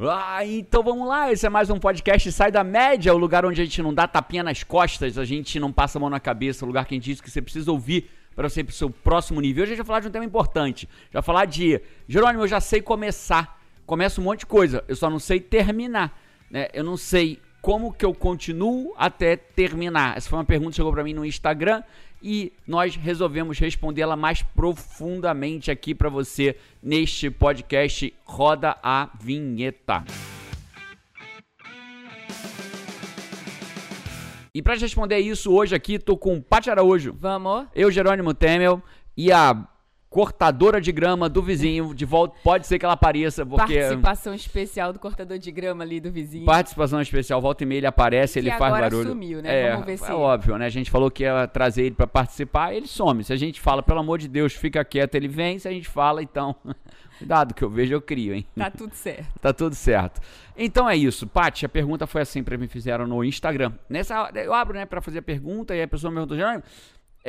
[0.00, 3.60] Ah, então vamos lá, esse é mais um podcast Sai da Média, o lugar onde
[3.60, 6.64] a gente não dá tapinha nas costas, a gente não passa a mão na cabeça,
[6.64, 8.90] o lugar que a gente diz que você precisa ouvir para você ir pro seu
[8.90, 9.64] próximo nível.
[9.64, 12.60] Hoje a gente vai falar de um tema importante, já falar de, Jerônimo, eu já
[12.60, 16.16] sei começar, começo um monte de coisa, eu só não sei terminar,
[16.48, 16.68] né?
[16.72, 20.16] Eu não sei como que eu continuo até terminar.
[20.16, 21.82] Essa foi uma pergunta que chegou para mim no Instagram
[22.22, 30.04] e nós resolvemos respondê-la mais profundamente aqui para você neste podcast Roda a Vinheta.
[34.54, 37.14] E para responder isso hoje aqui, tô com o Paty Araújo.
[37.18, 37.66] Vamos.
[37.74, 38.82] Eu, Jerônimo Temel
[39.16, 39.68] e a
[40.10, 41.94] cortadora de grama do vizinho.
[41.94, 43.74] De volta, pode ser que ela apareça, porque.
[43.78, 46.44] Participação especial do cortador de grama ali do vizinho.
[46.46, 49.08] Participação especial, volta e meia ele aparece, ele faz agora barulho.
[49.10, 49.54] sumiu, né?
[49.66, 50.66] É, Vamos ver se- é óbvio, né?
[50.66, 53.22] A gente falou que ia trazer ele pra participar, ele some.
[53.22, 55.58] Se a gente fala, pelo amor de Deus, fica quieto, ele vem.
[55.58, 56.54] Se a gente fala, então.
[57.18, 58.46] Cuidado, que eu vejo, eu crio, hein?
[58.56, 59.40] Tá tudo certo.
[59.40, 60.20] Tá tudo certo.
[60.56, 61.26] Então é isso.
[61.26, 63.72] Paty, a pergunta foi assim pra me fizeram no Instagram.
[63.88, 66.62] Nessa hora, eu abro, né, pra fazer a pergunta e a pessoa me perguntou, já,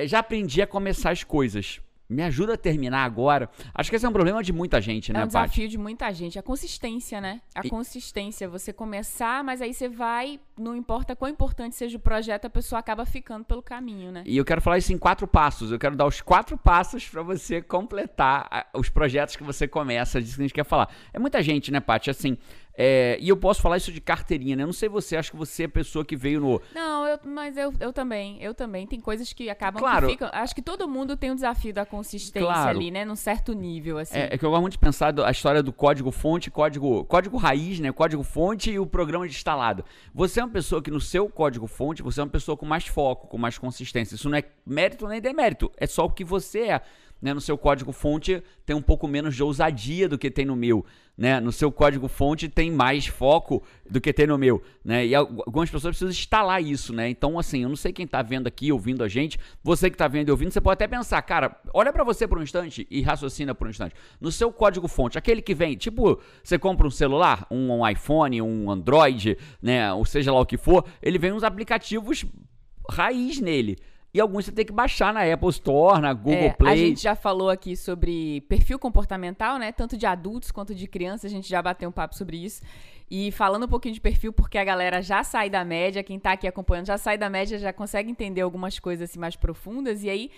[0.06, 1.82] já aprendi a começar as coisas.
[2.10, 3.48] Me ajuda a terminar agora.
[3.72, 5.44] Acho que esse é um problema de muita gente, É né, um Paty?
[5.50, 6.40] desafio de muita gente.
[6.40, 7.40] A consistência, né?
[7.54, 8.50] A E- consistência.
[8.50, 12.80] Você começar, mas aí você vai, não importa quão importante seja o projeto, a pessoa
[12.80, 14.24] acaba ficando pelo caminho, né?
[14.26, 15.72] E eu quero falar isso em quatro passos.
[15.72, 20.36] Eu quero dar os quatro passos pra você completar os projetos que você começa, disso
[20.38, 20.90] que a gente quer falar.
[21.14, 22.10] É muita gente, né, Paty?
[22.10, 22.40] Assim,
[22.78, 24.64] é, e eu posso falar isso de carteirinha, né?
[24.64, 26.62] Eu não sei você, acho que você é a pessoa que veio no.
[26.74, 28.88] Não, eu, mas eu, eu também, eu também.
[28.88, 30.08] Tem coisas que acabam Claro.
[30.08, 30.30] que ficam.
[30.32, 32.70] Acho que todo mundo tem um desafio da consistência Claro.
[32.78, 33.04] ali, né?
[33.04, 34.18] Num certo nível, assim.
[34.18, 37.38] É, é que eu gosto muito de pensar a história do código fonte, código, código
[37.38, 37.92] raiz, né?
[37.92, 39.84] Código fonte e o programa de instalado.
[40.14, 42.88] Você é uma pessoa que no seu código fonte, você é uma pessoa com mais
[42.88, 44.16] foco, com mais consistência.
[44.16, 46.82] Isso não é mérito nem demérito, é só o que você é.
[47.22, 47.34] Né?
[47.34, 50.86] No seu código fonte tem um pouco menos de ousadia do que tem no meu.
[51.18, 51.38] Né?
[51.42, 54.62] No seu código fonte tem mais foco do que tem no meu.
[54.86, 55.06] Né?
[55.08, 56.94] E al- algumas pessoas precisam instalar isso.
[56.94, 57.10] Né?
[57.10, 59.38] Então, assim, eu não sei quem tá vendo aqui, ouvindo a gente.
[59.62, 62.38] Você que tá vendo e ouvindo, você pode até pensar, cara, olha pra você por
[62.40, 63.96] um instante e raciocina por um instante.
[64.22, 68.42] No seu código fonte, aquele que vem, tipo, você compra um celular, um, um iPhone,
[68.42, 69.92] um Android, né?
[69.94, 72.26] Ou seja lá o que for, ele vem uns aplicativos
[72.90, 73.78] raiz nele.
[74.14, 76.74] E alguns você tem que baixar na Apple Store, na Google É, Play.
[76.74, 79.72] A gente já falou aqui sobre perfil comportamental, né?
[79.72, 82.62] Tanto de adultos quanto de crianças, a gente já bateu um papo sobre isso.
[83.10, 86.32] E falando um pouquinho de perfil, porque a galera já sai da média, quem tá
[86.32, 90.04] aqui acompanhando já sai da média, já consegue entender algumas coisas assim mais profundas.
[90.04, 90.32] E aí.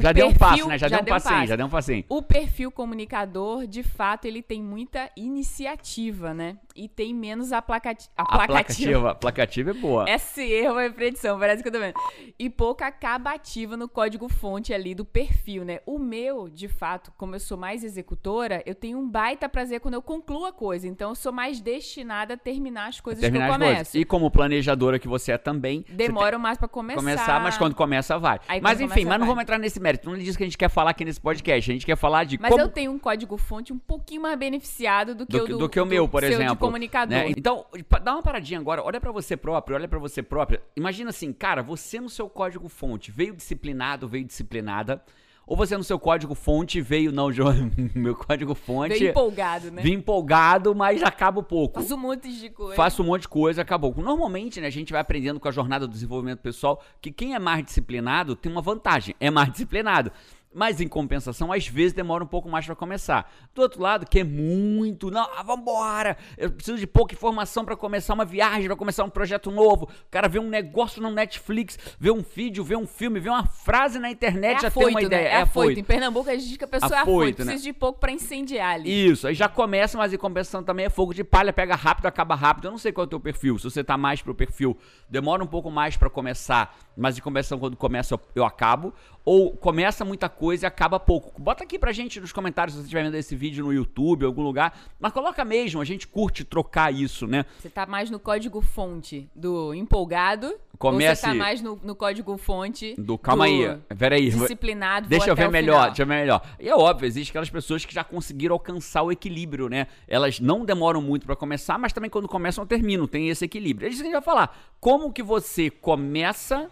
[0.00, 0.78] Já deu um perfil- passo, né?
[0.78, 1.46] Já, deu um passinho, passo.
[1.48, 2.04] já deu um passinho.
[2.08, 6.56] O perfil comunicador, de fato, ele tem muita iniciativa, né?
[6.74, 9.10] E tem menos aplacati aplacativa.
[9.10, 10.04] Aplacativa, é boa.
[10.08, 11.94] Esse erro é predição, parece que eu tô vendo.
[12.38, 15.80] E pouca acabativa no código-fonte ali do perfil, né?
[15.84, 19.94] O meu, de fato, como eu sou mais executora, eu tenho um baita prazer quando
[19.94, 20.88] eu concluo a coisa.
[20.88, 23.76] Então, eu sou mais destinada a terminar as coisas Terminar que eu as coisas.
[23.76, 23.98] começo.
[23.98, 26.98] E como planejadora que você é também, você Demoro mais pra começar.
[27.00, 28.40] começar, mas quando começa, vai.
[28.48, 29.28] Aí mas enfim, começa, mas não vai.
[29.28, 30.08] vamos entrar nesse mérito.
[30.08, 31.70] Não é disso que a gente quer falar aqui nesse podcast.
[31.70, 32.62] A gente quer falar de Mas como.
[32.62, 35.80] eu tenho um código-fonte um pouquinho mais beneficiado do que do, o do, do que
[35.80, 36.54] o meu, por exemplo.
[36.54, 37.16] de comunicador.
[37.18, 37.30] né?
[37.36, 37.66] Então,
[38.02, 40.62] dá uma paradinha agora, olha pra você próprio, olha pra você própria.
[40.76, 45.02] Imagina assim, cara, você no seu código fonte veio disciplinado, veio disciplinada,
[45.46, 49.82] ou você no seu código fonte veio não, João, meu código fonte Veio empolgado, né?
[49.82, 51.80] vim empolgado, mas acaba pouco.
[51.80, 52.74] Faço um monte de coisa.
[52.74, 53.94] Faço um monte de coisa, acabou.
[53.96, 57.38] Normalmente, né, a gente vai aprendendo com a jornada do desenvolvimento pessoal que quem é
[57.38, 60.12] mais disciplinado tem uma vantagem, é mais disciplinado.
[60.54, 63.30] Mas em compensação, às vezes demora um pouco mais pra começar.
[63.54, 66.16] Do outro lado, que é muito, não, ah, vambora.
[66.36, 69.84] Eu preciso de pouca informação pra começar uma viagem, pra começar um projeto novo.
[69.84, 73.46] O cara vê um negócio no Netflix, vê um vídeo, vê um filme, vê uma
[73.46, 75.28] frase na internet, é já afoito, tem uma ideia.
[75.28, 75.34] Né?
[75.34, 75.80] É afoito.
[75.80, 77.44] Em Pernambuco, a gente diz que a pessoa é Afoito, afoito.
[77.44, 77.52] né?
[77.52, 79.10] Precisa de pouco pra incendiar ali.
[79.10, 82.34] Isso, aí já começa, mas em compensação também é fogo de palha, pega rápido, acaba
[82.34, 82.66] rápido.
[82.66, 83.58] Eu não sei qual é o teu perfil.
[83.58, 84.76] Se você tá mais pro perfil,
[85.08, 88.92] demora um pouco mais pra começar, mas em compensação quando começa eu, eu acabo.
[89.24, 91.40] Ou começa muita coisa e acaba pouco.
[91.40, 94.26] Bota aqui pra gente nos comentários se você estiver vendo esse vídeo no YouTube, em
[94.26, 94.76] algum lugar.
[94.98, 97.44] Mas coloca mesmo, a gente curte trocar isso, né?
[97.60, 102.94] Você tá mais no código-fonte do empolgado Comece- ou você tá mais no, no código-fonte
[102.98, 104.28] Do calma aí, peraí.
[104.30, 105.86] disciplinado, Deixa eu ver melhor, final.
[105.90, 106.42] deixa eu ver melhor.
[106.58, 109.86] E é óbvio, existe aquelas pessoas que já conseguiram alcançar o equilíbrio, né?
[110.08, 113.86] Elas não demoram muito pra começar, mas também quando começam terminam, tem esse equilíbrio.
[113.86, 114.56] É isso que a gente vai falar.
[114.80, 116.68] Como que você começa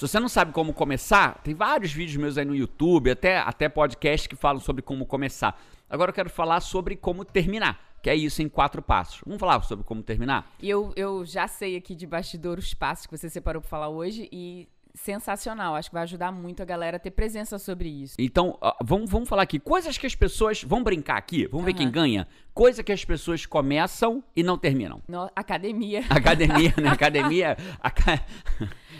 [0.00, 3.68] se você não sabe como começar, tem vários vídeos meus aí no YouTube, até, até
[3.68, 5.60] podcasts que falam sobre como começar.
[5.90, 9.20] Agora eu quero falar sobre como terminar, que é isso em quatro passos.
[9.26, 10.50] Vamos falar sobre como terminar?
[10.58, 13.90] E eu, eu já sei aqui de bastidor os passos que você separou pra falar
[13.90, 15.74] hoje e sensacional.
[15.74, 18.14] Acho que vai ajudar muito a galera a ter presença sobre isso.
[18.18, 19.58] Então, vamos, vamos falar aqui.
[19.58, 20.64] Coisas que as pessoas.
[20.64, 21.46] Vamos brincar aqui?
[21.46, 21.78] Vamos ver Aham.
[21.78, 22.28] quem ganha?
[22.52, 25.00] Coisa que as pessoas começam e não terminam.
[25.08, 26.02] No, academia.
[26.10, 26.88] Academia, né?
[26.90, 27.56] Academia.
[27.80, 28.20] aca-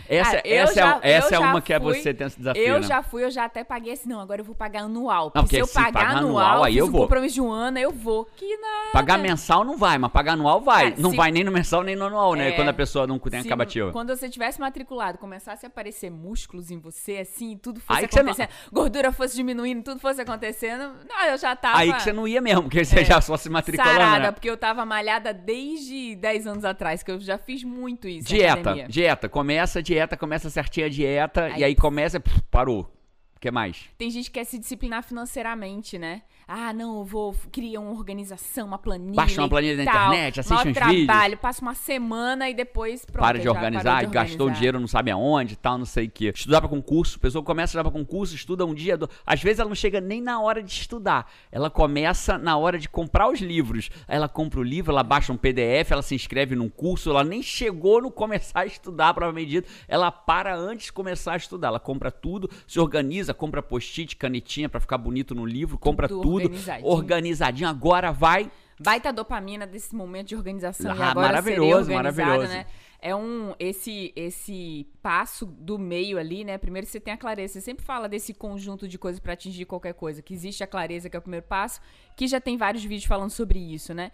[0.09, 2.37] Essa, Cara, essa, já- é, essa é já uma que é fui- você tem esse
[2.37, 2.87] desafio, Eu né?
[2.87, 5.31] já fui, eu já até paguei assim, não, agora eu vou pagar anual.
[5.33, 7.01] Não, Porque, se eu se pagar, pagar anual, anual, aí eu um vou.
[7.03, 8.25] compromisso de um ano, eu vou.
[8.35, 8.91] Que nada.
[8.91, 10.89] Pagar mensal não vai, mas pagar anual vai.
[10.91, 12.49] Cara, não se- vai nem no mensal nem no anual, né?
[12.49, 13.91] É, Quando a pessoa não tem acabativa.
[13.91, 18.13] Quando você tivesse matriculado, começasse a aparecer músculos em você, assim, tudo fosse Aí que
[18.13, 22.01] você não- acontecendo, gordura fosse diminuindo, tudo fosse acontecendo, não, eu já tava Aí que
[22.03, 23.05] você não ia mesmo, porque você É.
[23.05, 24.31] já só se matriculando, sarada, né?
[24.31, 28.85] porque eu tava malhada desde 10 anos atrás, que eu já fiz muito isso Dieta,
[28.87, 29.29] dieta.
[29.29, 32.91] Começa a dieta, começa certinha a dieta, Aí- e aí começa, pff, parou.
[33.35, 33.89] O que mais?
[33.97, 36.21] Tem gente que quer se disciplinar financeiramente, né?
[36.53, 39.15] Ah, não, eu vou criar uma organização, uma planilha.
[39.15, 41.39] Baixa uma planilha tal, internet, assiste uns trabalho, vídeos.
[41.39, 44.59] passa uma semana e depois pronto, para de organizar, parou e de gastou organizar.
[44.59, 46.33] dinheiro não sabe aonde, tal, não sei o quê.
[46.35, 49.09] Estudar para concurso, a pessoa começa a estudar para concurso, estuda um dia, do...
[49.25, 51.31] às vezes ela não chega nem na hora de estudar.
[51.49, 53.89] Ela começa na hora de comprar os livros.
[54.05, 57.23] Aí ela compra o livro, ela baixa um PDF, ela se inscreve num curso, ela
[57.23, 59.71] nem chegou no começar a estudar, provavelmente dito.
[59.87, 61.69] Ela para antes de começar a estudar.
[61.69, 66.40] Ela compra tudo, se organiza, compra post-it, canetinha para ficar bonito no livro, compra Tudo
[66.40, 66.87] tudo, organizadinho.
[66.89, 67.69] organizadinho.
[67.69, 68.51] Agora vai
[68.83, 72.47] Baita dopamina desse momento de organização e Ah, agora maravilhoso, maravilhoso.
[72.47, 72.65] né?
[72.99, 76.57] É um esse esse passo do meio ali, né?
[76.57, 77.53] Primeiro você tem a clareza.
[77.53, 81.09] Você sempre fala desse conjunto de coisas para atingir qualquer coisa, que existe a clareza
[81.09, 81.79] que é o primeiro passo,
[82.15, 84.11] que já tem vários vídeos falando sobre isso, né?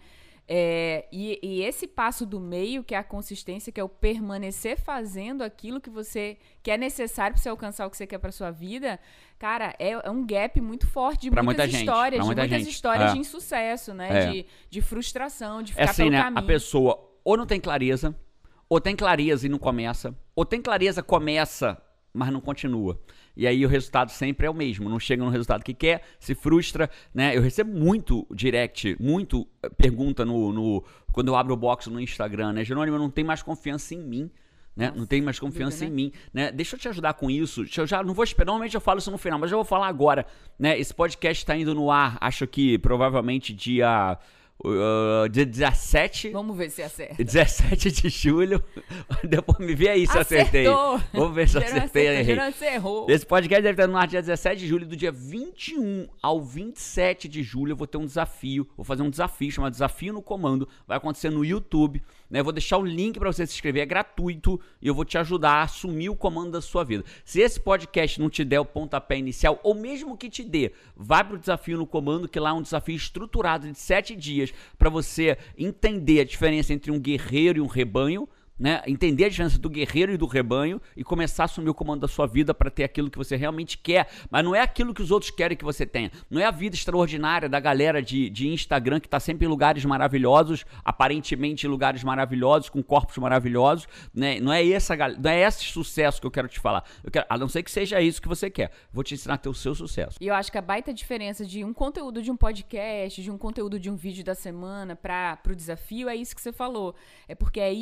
[0.50, 4.80] É, e, e esse passo do meio, que é a consistência, que é o permanecer
[4.80, 8.32] fazendo aquilo que você que é necessário para você alcançar o que você quer para
[8.32, 8.98] sua vida,
[9.38, 12.26] cara, é, é um gap muito forte de Pra muitas muita gente, histórias, pra de
[12.26, 12.70] muita muitas gente.
[12.72, 13.12] histórias É.
[13.12, 14.08] de insucesso, né?
[14.24, 14.30] É.
[14.30, 16.22] De, de frustração, de É ficar assim, pelo né?
[16.22, 16.38] caminho.
[16.44, 18.16] A pessoa ou não tem clareza,
[18.70, 21.76] ou tem clareza e não começa, ou tem clareza, começa,
[22.10, 22.98] mas não continua.
[23.38, 26.34] E aí o resultado sempre é o mesmo, não chega no resultado que quer, se
[26.34, 27.36] frustra, né?
[27.36, 32.00] Eu recebo muito direct, muito eh, pergunta no, no- quando eu abro o box no
[32.00, 32.64] Instagram, né?
[32.64, 34.30] Jerônimo, não tenho mais confiança em mim.
[34.76, 34.92] Né?
[34.94, 36.52] não tem mais confiança dúvida, em mim, né?
[36.52, 37.64] Deixa eu te ajudar com isso.
[37.76, 39.88] Eu já não vou esperar, normalmente eu falo isso no final, mas eu vou falar
[39.88, 40.24] agora,
[40.56, 40.78] né?
[40.78, 44.16] Esse podcast está indo no ar, acho que provavelmente dia
[44.64, 47.22] uh, dia 17 Vamos ver se acerta.
[47.22, 48.62] 17 de julho.
[49.24, 50.66] Depois me vê aí se eu acertei.
[50.66, 51.00] Acertou!
[51.12, 52.08] Vamos ver se eu Gerando acertei.
[52.38, 53.06] acertou, errou.
[53.10, 57.28] Esse podcast deve estar no ar dia 17 de julho, do dia 21 ao 27
[57.28, 57.72] de julho.
[57.72, 58.68] Eu vou ter um desafio.
[58.76, 60.68] Vou fazer um desafio chamado Desafio no Comando.
[60.86, 62.02] Vai acontecer no YouTube.
[62.30, 62.42] Né?
[62.42, 63.82] Vou deixar o link para você se inscrever.
[63.82, 67.04] É gratuito e eu vou te ajudar a assumir o comando da sua vida.
[67.24, 71.24] Se esse podcast não te der o pontapé inicial, ou mesmo que te dê, vai
[71.24, 75.38] pro Desafio no Comando, que lá é um desafio estruturado de 7 dias para você
[75.56, 78.28] entender a diferença entre um guerreiro e um rebanho
[78.58, 82.00] né, entender a diferença do guerreiro e do rebanho e começar a assumir o comando
[82.00, 84.08] da sua vida para ter aquilo que você realmente quer.
[84.30, 86.10] Mas não é aquilo que os outros querem que você tenha.
[86.28, 89.84] Não é a vida extraordinária da galera de, de Instagram que está sempre em lugares
[89.84, 93.86] maravilhosos, aparentemente em lugares maravilhosos, com corpos maravilhosos.
[94.12, 94.40] Né?
[94.40, 96.84] Não, é essa, não é esse sucesso que eu quero te falar.
[97.04, 98.70] Eu quero, a não ser que seja isso que você quer.
[98.92, 100.16] Vou te ensinar a ter o seu sucesso.
[100.20, 103.38] E eu acho que a baita diferença de um conteúdo de um podcast, de um
[103.38, 106.94] conteúdo de um vídeo da semana para o desafio é isso que você falou.
[107.26, 107.72] É porque é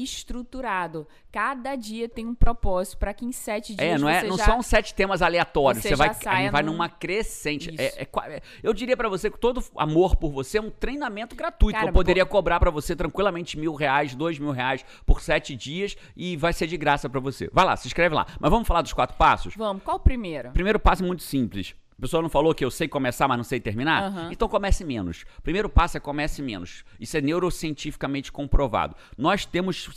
[0.66, 1.06] estruturado.
[1.32, 4.44] Cada dia tem um propósito para que em sete dias É, não, é, não já...
[4.44, 5.82] são sete temas aleatórios.
[5.82, 7.74] você Você, vai, saia vai num- numa crescente.
[7.78, 11.36] É- é é- eu diria pra você que todo amor por você é um treinamento
[11.36, 11.78] gratuito.
[11.78, 15.96] Cara, eu poderia cobrar pra você tranquilamente mil reais, dois mil reais por sete dias
[16.16, 17.48] e vai ser de graça pra você.
[17.52, 18.26] Vai lá, se inscreve lá.
[18.40, 19.54] Mas vamos falar dos quatro passos?
[19.56, 20.50] Vamos, qual o primeiro?
[20.52, 21.74] Primeiro passo é muito simples.
[21.98, 24.02] A pessoa não falou que eu sei começar, mas não sei terminar?
[24.04, 24.28] Aham.
[24.30, 25.24] Então comece menos.
[25.42, 26.84] Primeiro passo é comece menos.
[27.00, 28.94] Isso é neurocientificamente comprovado.
[29.16, 29.88] Nós temos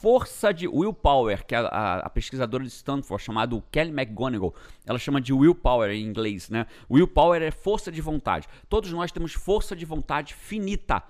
[0.00, 4.54] força de willpower, que a, a- a pesquisadora de Stanford, chamada Kelly McGonigal,
[4.86, 6.66] ela chama de willpower em inglês, né?
[6.90, 8.48] Willpower é força de vontade.
[8.68, 11.02] Todos nós temos força de vontade finita.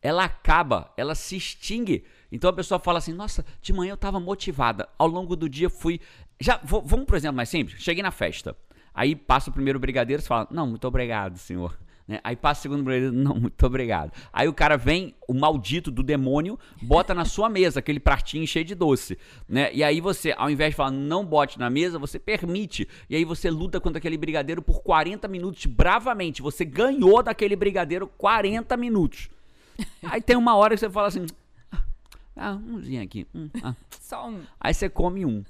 [0.00, 2.04] Ela acaba, ela se extingue.
[2.30, 4.88] Então a pessoa fala assim: Nossa, de manhã eu estava motivada.
[4.98, 6.00] Ao longo do dia fui.
[6.40, 7.82] Já, vamos por exemplo mais simples.
[7.82, 8.56] Cheguei na festa.
[8.94, 11.76] Aí passa o primeiro brigadeiro, você fala: Não, muito obrigado, senhor.
[12.08, 12.18] Né?
[12.24, 14.10] Aí passa o segundo brigadeiro, não, muito obrigado.
[14.32, 18.64] Aí o cara vem, o maldito do demônio, bota na sua mesa aquele pratinho cheio
[18.64, 19.18] de doce.
[19.46, 19.70] Né?
[19.74, 22.88] E aí você, ao invés de falar não bote na mesa, você permite.
[23.10, 26.40] E aí você luta contra aquele brigadeiro por 40 minutos bravamente.
[26.40, 29.28] Você ganhou daquele brigadeiro 40 minutos.
[30.02, 31.26] Aí tem uma hora que você fala assim:
[32.34, 33.26] Ah, umzinho aqui.
[33.34, 33.74] hum, ah.
[34.00, 34.40] Só um.
[34.58, 35.44] Aí você come um.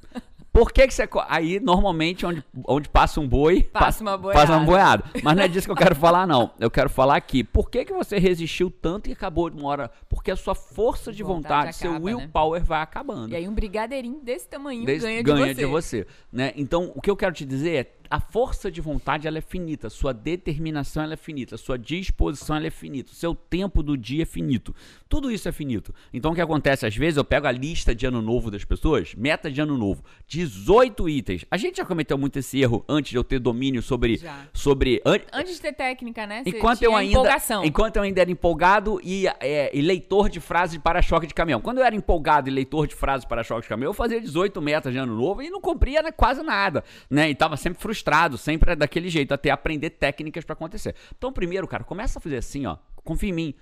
[0.58, 1.08] Por que, que você?
[1.28, 5.02] Aí, normalmente, onde, onde passa um boi, Passa uma Passa uma boiada.
[5.04, 5.20] boiada.
[5.22, 6.50] Mas não é disso que eu quero falar, não.
[6.58, 7.44] Eu quero falar aqui.
[7.44, 9.90] Por que, que você resistiu tanto e acabou de uma hora?
[10.08, 11.38] Porque a sua força de Vontade
[11.68, 12.14] vontade, seu acaba, né?
[12.16, 13.32] willpower vai acabando.
[13.32, 16.06] E aí um brigadeirinho desse tamanho Desse- ganha, ganha de você.
[16.32, 16.52] né?
[16.56, 20.12] Então, o que eu quero te dizer a força de vontade ela é finita, sua
[20.14, 24.74] determinação ela é finita, sua disposição ela é finita, seu tempo do dia é finito.
[25.08, 25.94] Tudo isso é finito.
[26.12, 29.14] Então o que acontece às vezes eu pego a lista de ano novo das pessoas,
[29.14, 31.44] meta de ano novo, 18 itens.
[31.50, 34.46] A gente já cometeu muito esse erro antes de eu ter domínio sobre Já.
[34.52, 36.42] sobre an- Antes de ter técnica, né?
[36.44, 37.64] Você Enquanto eu, ainda, empolgação.
[37.64, 41.60] enquanto eu ainda era empolgado e, é, e leitor de frases de para-choque de caminhão.
[41.60, 44.60] Quando eu era empolgado e leitor de frases de para-choque de caminhão, eu fazia 18
[44.62, 47.28] metas de ano novo e não cumpria né, quase nada, né?
[47.30, 47.97] E tava sempre frustrado,
[48.38, 50.94] sempre daquele jeito, até aprender técnicas para acontecer.
[51.16, 52.76] Então, primeiro, cara, começa a fazer assim, ó.
[53.04, 53.54] Confia em mim.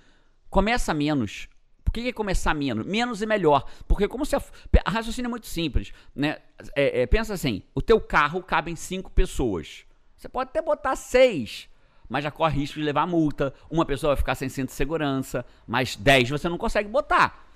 [0.49, 1.47] Começa menos.
[1.83, 2.85] Por que, que é começar menos?
[2.85, 3.65] Menos e melhor.
[3.87, 4.41] Porque como se a,
[4.83, 6.37] a raciocínio é muito simples, né?
[6.75, 9.85] É, é, pensa assim, o teu carro cabe em cinco pessoas.
[10.15, 11.69] Você pode até botar seis,
[12.09, 13.53] mas já corre risco de levar multa.
[13.69, 17.46] Uma pessoa vai ficar sem cinto de segurança, mas 10 você não consegue botar.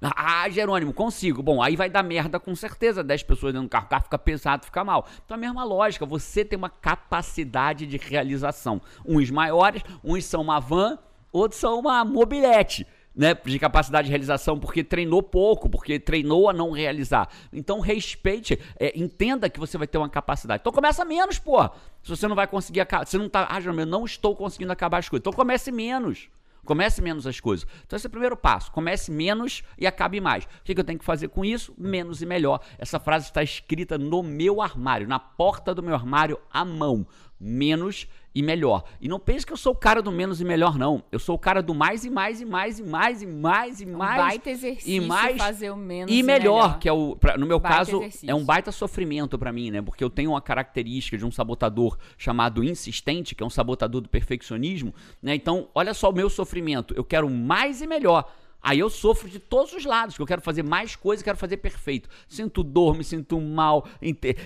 [0.00, 1.42] Ah, Jerônimo, consigo.
[1.42, 3.02] Bom, aí vai dar merda com certeza.
[3.02, 5.06] 10 pessoas dentro do carro, o carro fica pesado, fica mal.
[5.24, 8.80] Então a mesma lógica, você tem uma capacidade de realização.
[9.04, 10.98] Uns maiores, uns são uma van,
[11.32, 12.86] outros são uma mobilete.
[13.18, 17.30] Né, de capacidade de realização, porque treinou pouco, porque treinou a não realizar.
[17.50, 20.60] Então respeite, é, entenda que você vai ter uma capacidade.
[20.60, 21.66] Então começa menos, pô.
[22.02, 23.06] Se você não vai conseguir acabar.
[23.06, 23.46] Você não tá.
[23.48, 25.22] Ah, Jerônimo, eu não estou conseguindo acabar as coisas.
[25.22, 26.28] Então comece menos.
[26.66, 27.66] Comece menos as coisas.
[27.86, 28.70] Então, esse é o primeiro passo.
[28.70, 30.44] Comece menos e acabe mais.
[30.44, 31.72] O que, que eu tenho que fazer com isso?
[31.78, 32.60] Menos e melhor.
[32.76, 37.06] Essa frase está escrita no meu armário, na porta do meu armário, à mão.
[37.38, 38.84] Menos e melhor.
[39.00, 41.02] E não pense que eu sou o cara do menos e melhor, não.
[41.10, 43.86] Eu sou o cara do mais e mais e mais e mais e mais e
[43.86, 44.16] Um mais.
[44.16, 47.58] baita exercício e mais fazer o menos e melhor, que é o pra- no meu
[47.58, 48.30] Baita caso exercício.
[48.30, 49.80] é um baita sofrimento pra mim, né?
[49.80, 54.08] Porque eu tenho uma característica de um sabotador chamado insistente, que é um sabotador do
[54.08, 55.34] perfeccionismo, né?
[55.34, 56.92] Então, olha só o meu sofrimento.
[56.94, 58.30] Eu quero mais e melhor.
[58.62, 61.58] Aí eu sofro de todos os lados, que eu quero fazer mais coisas, quero fazer
[61.58, 62.08] perfeito.
[62.28, 63.86] Sinto dor, me sinto mal,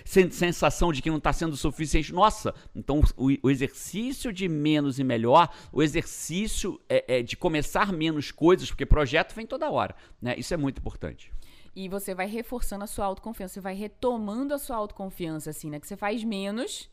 [0.04, 2.12] sinto sensação de que não está sendo suficiente.
[2.12, 7.92] Nossa, então o, o exercício de menos e melhor, o exercício é, é de começar
[7.92, 10.34] menos coisas, porque projeto vem toda hora, né?
[10.36, 11.32] Isso é muito importante.
[11.74, 15.78] E você vai reforçando a sua autoconfiança, você vai retomando a sua autoconfiança, assim, né?
[15.78, 16.90] Que você faz menos,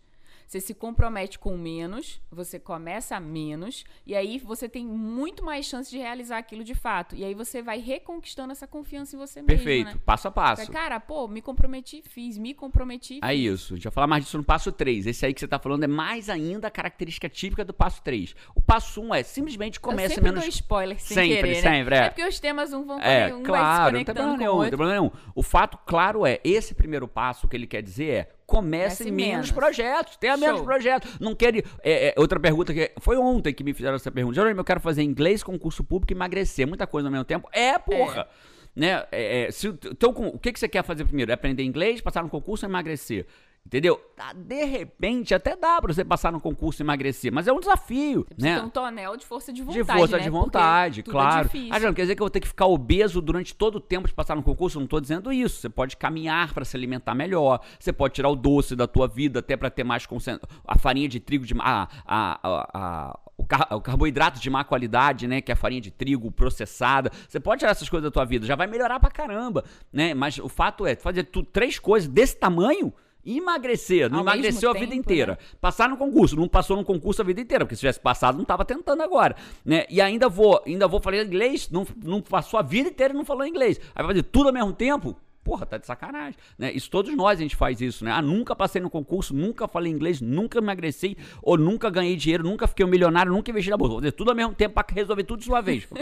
[0.48, 5.66] você se compromete com menos, você começa a menos, e aí você tem muito mais
[5.66, 7.16] chance de realizar aquilo de fato.
[7.16, 10.04] E aí você vai reconquistando essa confiança em você Perfeito, mesmo, né?
[10.06, 10.72] passo a passo.
[10.72, 13.20] Cara, pô, me comprometi, fiz, me comprometi.
[13.22, 13.74] É isso.
[13.74, 15.06] A gente vai falar mais disso no passo 3.
[15.08, 18.34] Esse aí que você tá falando é mais ainda a característica típica do passo 3.
[18.56, 20.40] O passo 1 é simplesmente Eu comece sempre menos.
[20.42, 21.62] dou spoiler sem Sempre, querer, né?
[21.78, 21.98] sempre, é.
[22.00, 24.38] É porque os temas um vão É, um claro, vai não tem se problema conectando
[24.38, 25.12] nenhum, não tem problema nenhum.
[25.36, 29.28] O fato, claro, é, esse primeiro passo, o que ele quer dizer é, comece menos,
[29.28, 29.52] menos.
[29.52, 30.66] projetos, tenha menos Show.
[30.66, 31.20] projetos.
[31.20, 31.58] Não quer...
[31.84, 32.94] É, é, outra pergunta que...
[33.00, 34.36] Foi ontem que me fizeram essa pergunta.
[34.36, 36.66] Jerônimo, eu quero fazer inglês, concurso público e emagrecer.
[36.66, 37.50] Muita coisa ao mesmo tempo.
[37.52, 38.26] É, porra!
[38.74, 39.04] Né?
[39.12, 41.30] É, é, se o, teu, con- o que, que você quer fazer primeiro?
[41.32, 43.26] É aprender inglês, passar no concurso ou emagrecer?
[43.68, 44.00] Entendeu?
[44.18, 47.60] Ah, De repente, até dá pra você passar no concurso e emagrecer, mas é um
[47.60, 48.60] desafio, Precisa né?
[48.62, 50.24] ter um tonel de força de De vontade, força né?
[50.24, 51.50] de Porque vontade, tudo claro.
[51.54, 53.80] É ah, não quer dizer que eu vou ter que ficar obeso durante todo o
[53.82, 54.78] tempo de passar no concurso?
[54.78, 55.60] Eu não tô dizendo isso.
[55.60, 57.60] Você pode caminhar para se alimentar melhor.
[57.78, 60.58] Você pode tirar o doce da tua vida até para ter mais concentração.
[60.66, 64.64] A farinha de trigo de a, a, a, a- o, car- o carboidrato de má
[64.64, 67.12] qualidade, né, que é a farinha de trigo processada.
[67.28, 70.14] Você pode tirar essas coisas da tua vida, já vai melhorar pra caramba, né?
[70.14, 72.94] Mas o fato é fazer tu, três coisas desse tamanho
[73.26, 74.10] emagrecer.
[74.10, 75.32] Não Ao emagreceu a vida tempo, inteira.
[75.34, 75.38] né?
[75.60, 78.44] Passar no concurso, não passou no concurso a vida inteira, porque se tivesse passado, não
[78.44, 79.86] estava tentando agora, né?
[79.90, 83.26] E ainda vou, ainda vou falar inglês, não, não passou a vida inteira e não
[83.26, 83.80] falou inglês.
[83.96, 85.16] Aí vai fazer tudo ao mesmo tempo?
[85.48, 86.72] Porra, tá de sacanagem, né?
[86.74, 88.12] Isso todos nós a gente faz isso, né?
[88.12, 92.68] Ah, nunca passei no concurso, nunca falei inglês, nunca emagreci, ou nunca ganhei dinheiro, nunca
[92.68, 93.92] fiquei um milionário, nunca investi na bolsa.
[93.94, 95.88] Vou fazer tudo ao mesmo tempo para resolver tudo de uma vez.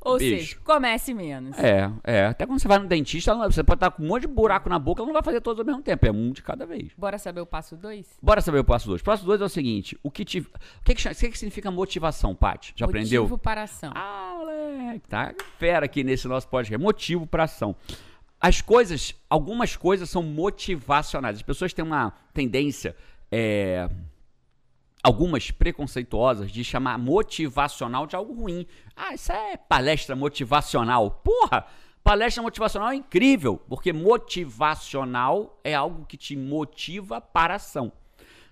[0.00, 1.58] Ou seja, comece menos.
[1.58, 2.26] É, é.
[2.26, 4.68] Até quando você vai no dentista, não- você pode estar com um monte de buraco
[4.68, 6.92] na boca, ela não vai fazer todos ao mesmo tempo, é um de cada vez.
[6.96, 8.06] Bora saber o passo 2?
[8.22, 9.00] Bora saber o passo 2.
[9.00, 10.44] O passo 2 é o seguinte: o que, te, o
[10.84, 12.74] que, que, o que, que significa motivação, Paty?
[12.76, 13.22] Já aprendeu?
[13.22, 13.90] Motivo para ação.
[13.92, 16.80] Ah, moleque, tá fera aqui nesse nosso podcast.
[16.82, 17.74] Motivo para ação.
[18.40, 21.36] As coisas, algumas coisas são motivacionais.
[21.36, 22.94] As pessoas têm uma tendência,
[23.32, 23.88] é,
[25.02, 28.66] algumas preconceituosas, de chamar motivacional de algo ruim.
[28.94, 31.10] Ah, isso é palestra motivacional.
[31.10, 31.66] Porra!
[32.04, 37.92] Palestra motivacional é incrível, porque motivacional é algo que te motiva para a ação.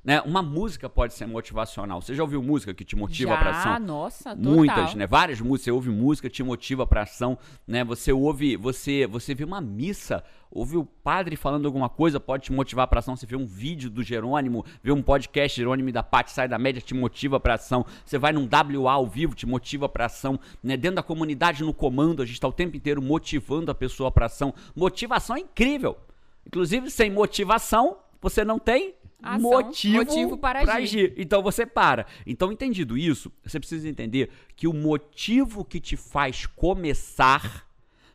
[0.06, 0.20] Né?
[0.20, 2.00] Uma música pode ser motivacional.
[2.00, 3.78] Você já ouviu música que te motiva para ação?
[3.80, 4.52] nossa, total.
[4.52, 5.04] Muitas, né?
[5.04, 5.64] Várias músicas.
[5.64, 7.36] Você ouve música, te motiva pra ação,
[7.66, 7.82] né?
[7.82, 12.52] Você ouve, você, você vê uma missa, ouve o padre falando alguma coisa, pode te
[12.52, 13.16] motivar pra ação.
[13.16, 16.80] Você vê um vídeo do Jerônimo, vê um podcast Jerônimo da Paty sai da média,
[16.80, 17.84] te motiva pra ação.
[18.04, 20.76] Você vai num WA ao vivo, te motiva pra ação, né?
[20.76, 24.26] Dentro da comunidade no comando, a gente tá o tempo inteiro motivando a pessoa pra
[24.26, 24.54] ação.
[24.72, 25.98] Motivação é incrível.
[26.46, 28.94] Inclusive, sem motivação, você não tem
[29.26, 30.70] Ação, motivo, motivo para agir.
[30.70, 31.14] agir.
[31.16, 32.06] Então você para.
[32.26, 37.66] Então, entendido isso, você precisa entender que o motivo que te faz começar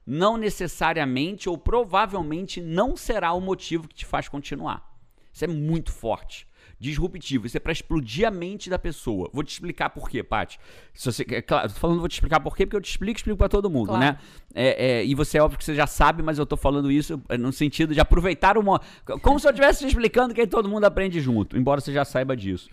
[0.06, 4.92] não necessariamente ou provavelmente não será o motivo que te faz continuar.
[5.32, 6.48] Isso é muito forte.
[6.82, 7.46] Disruptivo.
[7.46, 9.30] Isso é pra explodir a mente da pessoa.
[9.32, 10.60] Vou te explicar por quê, Paty.
[10.96, 13.18] Se você, é claro, tô falando, vou te explicar por quê, porque eu te explico,
[13.20, 14.02] explico pra todo mundo, Claro.
[14.04, 14.18] né?
[14.56, 17.22] É, é, e você é óbvio que você já sabe, mas eu tô falando isso
[17.30, 18.82] é, no sentido de aproveitar uma.
[19.22, 22.04] Como se eu estivesse te explicando que aí todo mundo aprende junto, embora você já
[22.04, 22.68] saiba disso.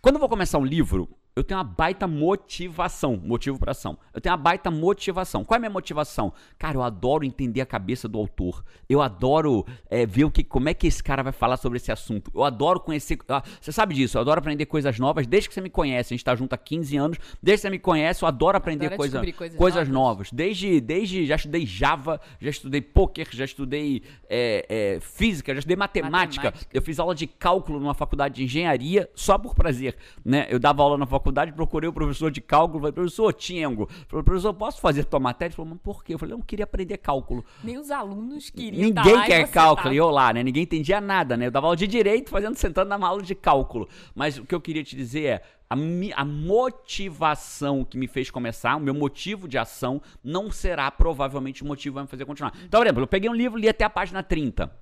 [0.00, 3.18] Quando eu vou começar um livro, eu tenho uma baita motivação.
[3.22, 3.96] Motivo pra ação.
[4.12, 5.44] Eu tenho uma baita motivação.
[5.44, 6.32] Qual é a minha motivação?
[6.58, 8.62] Cara, eu adoro entender a cabeça do autor.
[8.86, 11.90] Eu adoro é, ver o que, como é que esse cara vai falar sobre esse
[11.90, 12.30] assunto.
[12.34, 13.18] Eu adoro conhecer.
[13.28, 16.12] ah, Você sabe disso, eu adoro aprender coisas novas desde que você me conhece.
[16.12, 17.18] A gente tá junto há 15 anos.
[17.42, 20.28] Desde que você me conhece, eu adoro aprender Adora coisa, coisas coisas novas.
[20.28, 20.32] novas.
[20.32, 21.24] Desde, desde.
[21.24, 26.44] Já estudei Java, já estudei poker, já estudei é, é, física, já estudei matemática.
[26.44, 26.68] Matemática.
[26.74, 30.46] Eu fiz aula de cálculo numa faculdade de engenharia só por prazer, né?
[30.50, 31.21] Eu dava aula na faculdade,
[31.54, 35.50] procurei o professor de cálculo, falei, professor Tiengo, falei, professor, posso fazer tua matéria?
[35.50, 36.14] Ele falou, mas por quê?
[36.14, 37.44] Eu falei, eu queria aprender cálculo.
[37.62, 39.94] Nem os alunos queriam tá Ninguém quer cálculo, tava.
[39.94, 40.42] e eu lá, né?
[40.42, 41.46] Ninguém entendia nada, né?
[41.46, 43.88] Eu dava aula de direito, fazendo, sentando na aula de cálculo.
[44.14, 48.30] Mas o que eu queria te dizer é, a, mi- a motivação que me fez
[48.30, 52.24] começar, o meu motivo de ação, não será provavelmente o motivo que vai me fazer
[52.24, 52.52] continuar.
[52.64, 54.81] Então, por exemplo, eu peguei um livro, li até a página 30.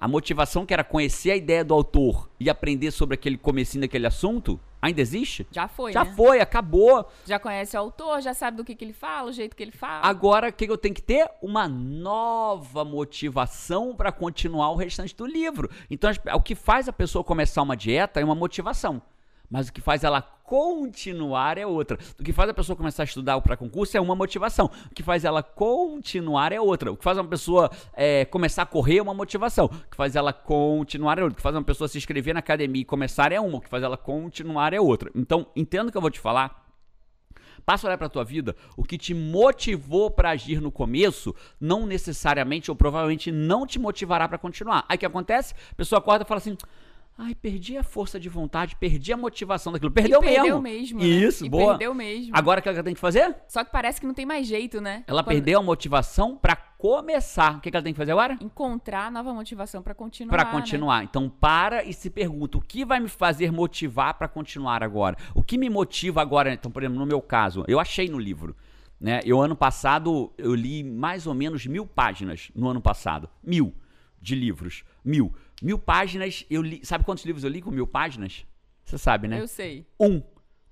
[0.00, 4.06] A motivação que era conhecer a ideia do autor e aprender sobre aquele comecinho daquele
[4.06, 5.44] assunto, ainda existe?
[5.50, 6.12] Já foi, Já né?
[6.14, 7.04] foi, acabou.
[7.26, 9.72] Já conhece o autor, já sabe do que, que ele fala, o jeito que ele
[9.72, 10.06] fala.
[10.06, 11.28] Agora, o que eu tenho que ter?
[11.42, 15.68] Uma nova motivação para continuar o restante do livro.
[15.90, 19.02] Então, o que faz a pessoa começar uma dieta é uma motivação.
[19.50, 21.98] Mas o que faz ela continuar é outra.
[22.18, 24.70] O que faz a pessoa começar a estudar para concurso é uma motivação.
[24.90, 26.90] O que faz ela continuar é outra.
[26.90, 29.66] O que faz uma pessoa é, começar a correr é uma motivação.
[29.66, 31.34] O que faz ela continuar é outra.
[31.34, 33.58] O que faz uma pessoa se inscrever na academia e começar é uma.
[33.58, 35.10] O que faz ela continuar é outra.
[35.14, 36.66] Então, entenda o que eu vou te falar.
[37.66, 41.84] Passa a olhar pra tua vida, o que te motivou pra agir no começo, não
[41.84, 44.86] necessariamente ou provavelmente não te motivará pra continuar.
[44.88, 45.52] Aí o que acontece?
[45.72, 46.56] A pessoa acorda e fala assim:
[47.18, 49.90] "Ai, perdi a força de vontade, perdi a motivação daquilo".
[49.90, 50.98] Perdeu, E perdeu mesmo.
[50.98, 51.06] mesmo, né?
[51.06, 51.70] Isso, boa.
[51.70, 52.30] perdeu mesmo.
[52.34, 53.34] Agora o que ela tem que fazer?
[53.48, 55.02] Só que parece que não tem mais jeito, né?
[55.06, 57.56] Ela Quando- perdeu a motivação pra começar.
[57.56, 58.38] O que ela tem que fazer agora?
[58.40, 60.30] Encontrar nova motivação pra continuar.
[60.30, 60.50] Pra né?
[60.52, 61.02] continuar.
[61.04, 65.16] Então para e se pergunta: o que vai me fazer motivar pra continuar agora?
[65.34, 66.52] O que me motiva agora?
[66.52, 68.56] Então, por exemplo, no meu caso, eu achei no livro.
[69.00, 69.20] Né?
[69.24, 73.28] Eu, ano passado, eu li mais ou menos mil páginas no ano passado.
[73.42, 73.72] Mil
[74.20, 74.82] de livros.
[75.04, 75.32] Mil.
[75.62, 76.80] Mil páginas, eu li.
[76.84, 78.44] Sabe quantos livros eu li com mil páginas?
[78.84, 79.40] Você sabe, né?
[79.40, 79.86] Eu sei.
[80.00, 80.22] Um.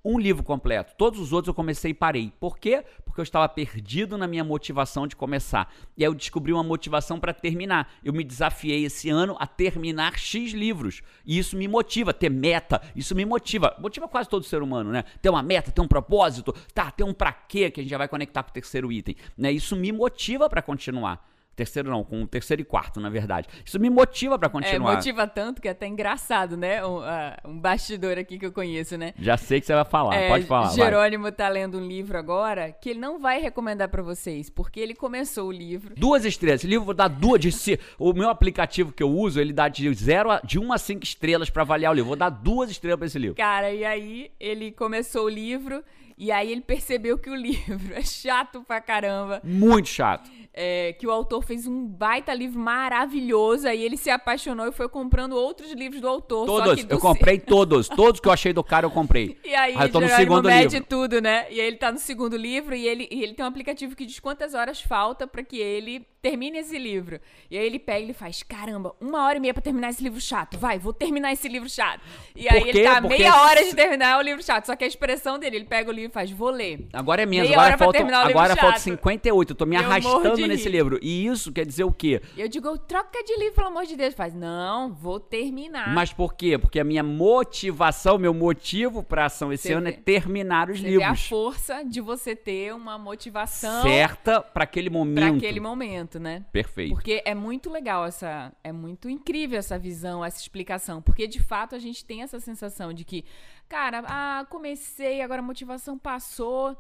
[0.09, 0.95] Um livro completo.
[0.97, 2.33] Todos os outros eu comecei e parei.
[2.39, 2.85] Por quê?
[3.05, 5.75] Porque eu estava perdido na minha motivação de começar.
[5.97, 7.93] E aí eu descobri uma motivação para terminar.
[8.05, 11.03] Eu me desafiei esse ano a terminar X livros.
[11.27, 12.81] E isso me motiva, ter meta.
[12.95, 13.77] Isso me motiva.
[13.81, 15.03] Motiva quase todo ser humano, né?
[15.21, 16.53] Ter uma meta, ter um propósito.
[16.73, 19.17] Tá, ter um pra quê que a gente já vai conectar com o terceiro item.
[19.37, 19.51] Né?
[19.51, 21.29] Isso me motiva para continuar.
[21.57, 23.49] Terceiro não, com o terceiro e quarto, na verdade.
[23.65, 24.95] Isso me motiva para É, continuar.
[24.97, 26.85] motiva tanto que é até engraçado, né?
[26.85, 29.15] Um, ah, um bastidor aqui que eu conheço, né?
[29.19, 30.15] Já sei que você vai falar.
[30.15, 30.67] É, Pode falar.
[30.69, 30.75] vai.
[30.77, 34.95] Jerônimo tá lendo um livro agora que ele não vai recomendar pra vocês, porque ele
[34.95, 35.95] começou o livro.
[35.97, 36.61] Duas estrelas.
[36.61, 39.93] Esse livro dar duas de ci- O meu aplicativo que eu uso, ele dá de
[39.95, 42.09] zero a, de 1 a 5 estrelas pra avaliar o livro.
[42.09, 43.35] Vou dar duas estrelas pra esse livro.
[43.37, 45.83] Cara, e aí ele começou o livro
[46.19, 49.41] e aí ele percebeu que o livro é chato pra caramba.
[49.45, 50.31] Muito chato.
[50.53, 54.89] é, que o autor fez um baita livro maravilhoso, aí ele se apaixonou e foi
[54.89, 56.47] comprando outros livros do autor.
[56.47, 56.85] Todos.
[56.85, 57.89] do Eu comprei todos.
[57.89, 59.37] Todos que eu achei do cara eu comprei.
[59.45, 60.89] E aí, Aí eu tô no segundo mede livro.
[60.89, 61.47] tudo, né?
[61.51, 64.07] E aí ele tá no segundo livro e ele, e ele tem um aplicativo que
[64.07, 67.21] diz quantas horas falta pra que ele termine esse livro.
[67.51, 70.03] E aí ele pega e ele faz, caramba, uma hora e meia pra terminar esse
[70.03, 70.59] livro chato.
[70.59, 72.01] Vai, vou terminar esse livro chato.
[72.35, 74.67] E aí ele tá Porque meia hora de terminar o livro chato.
[74.67, 76.87] Só que a expressão dele, ele pega o livro e faz, vou ler.
[76.93, 77.49] Agora é menos.
[77.49, 78.83] Meia Agora falta, agora falta chato.
[78.83, 79.51] 58.
[79.53, 80.99] Eu tô me Eu arrastando nesse livro.
[81.03, 82.21] E isso quer dizer o quê?
[82.37, 84.15] Eu digo, troca de livro, pelo amor de Deus.
[84.15, 85.95] Faz, não, vou terminar.
[85.95, 86.59] Mas por quê?
[86.59, 89.97] Porque a minha motivação, meu motivo pra ação esse Você ano é vê.
[89.99, 91.29] terminar os Você vê a livros.
[91.29, 95.37] força de você ter uma motivação Certa pra aquele pra momento.
[95.37, 96.45] aquele momento, né?
[96.53, 96.95] Perfeito.
[96.95, 98.53] Porque é muito legal essa.
[98.63, 101.03] É muito incrível essa visão, essa explicação.
[101.03, 103.25] Porque de fato a gente tem essa sensação de que,
[103.69, 106.77] cara, ah, comecei, agora a motivação passou.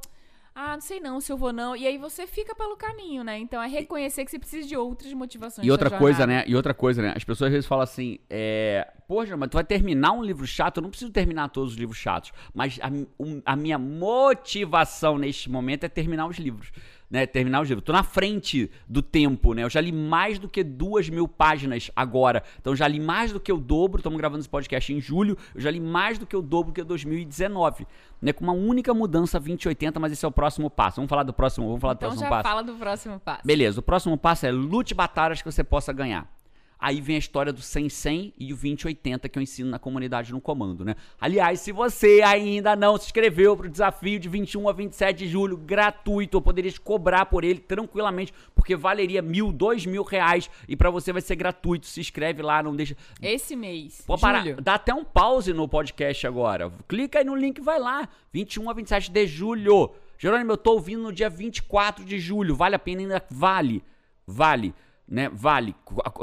[0.58, 1.76] Ah, não sei não se eu vou não.
[1.76, 3.38] E aí você fica pelo caminho, né?
[3.38, 5.66] Então é reconhecer que você precisa de outras motivações.
[5.66, 6.44] E outra coisa, né?
[6.46, 7.12] E outra coisa, né?
[7.14, 10.78] As pessoas às vezes falam assim, é, poxa, mas tu vai terminar um livro chato?
[10.78, 12.32] Eu não preciso terminar todos os livros chatos.
[12.54, 12.88] Mas a,
[13.20, 16.72] um, a minha motivação neste momento é terminar os livros
[17.10, 17.82] né, terminar o livro.
[17.82, 19.62] Tô na frente do tempo, né?
[19.62, 22.42] Eu já li mais do que duas mil páginas agora.
[22.60, 24.00] Então já li mais do que o dobro.
[24.00, 25.36] Estamos gravando esse podcast em julho.
[25.54, 27.86] Eu já li mais do que o dobro que 2019.
[28.20, 30.96] Né, com uma única mudança 2080, mas esse é o próximo passo.
[30.96, 32.48] Vamos falar do próximo, vamos falar então do próximo já passo.
[32.48, 33.42] fala do próximo passo.
[33.44, 36.35] Beleza, o próximo passo é lute batalhas que você possa ganhar.
[36.78, 40.40] Aí vem a história do 100-100 e o 2080 que eu ensino na comunidade no
[40.40, 40.94] comando, né?
[41.18, 45.26] Aliás, se você ainda não se inscreveu para o desafio de 21 a 27 de
[45.26, 50.50] julho, gratuito, eu poderia te cobrar por ele tranquilamente, porque valeria mil, dois mil reais
[50.68, 51.86] e para você vai ser gratuito.
[51.86, 52.94] Se inscreve lá, não deixa.
[53.22, 54.02] Esse mês.
[54.06, 56.70] Pô, para, dá até um pause no podcast agora.
[56.86, 58.06] Clica aí no link, vai lá.
[58.32, 59.92] 21 a 27 de julho.
[60.18, 62.54] Jerônimo, eu tô ouvindo no dia 24 de julho.
[62.54, 63.24] Vale a pena ainda?
[63.30, 63.82] Vale.
[64.26, 64.74] Vale
[65.08, 65.28] né?
[65.32, 65.74] Vale.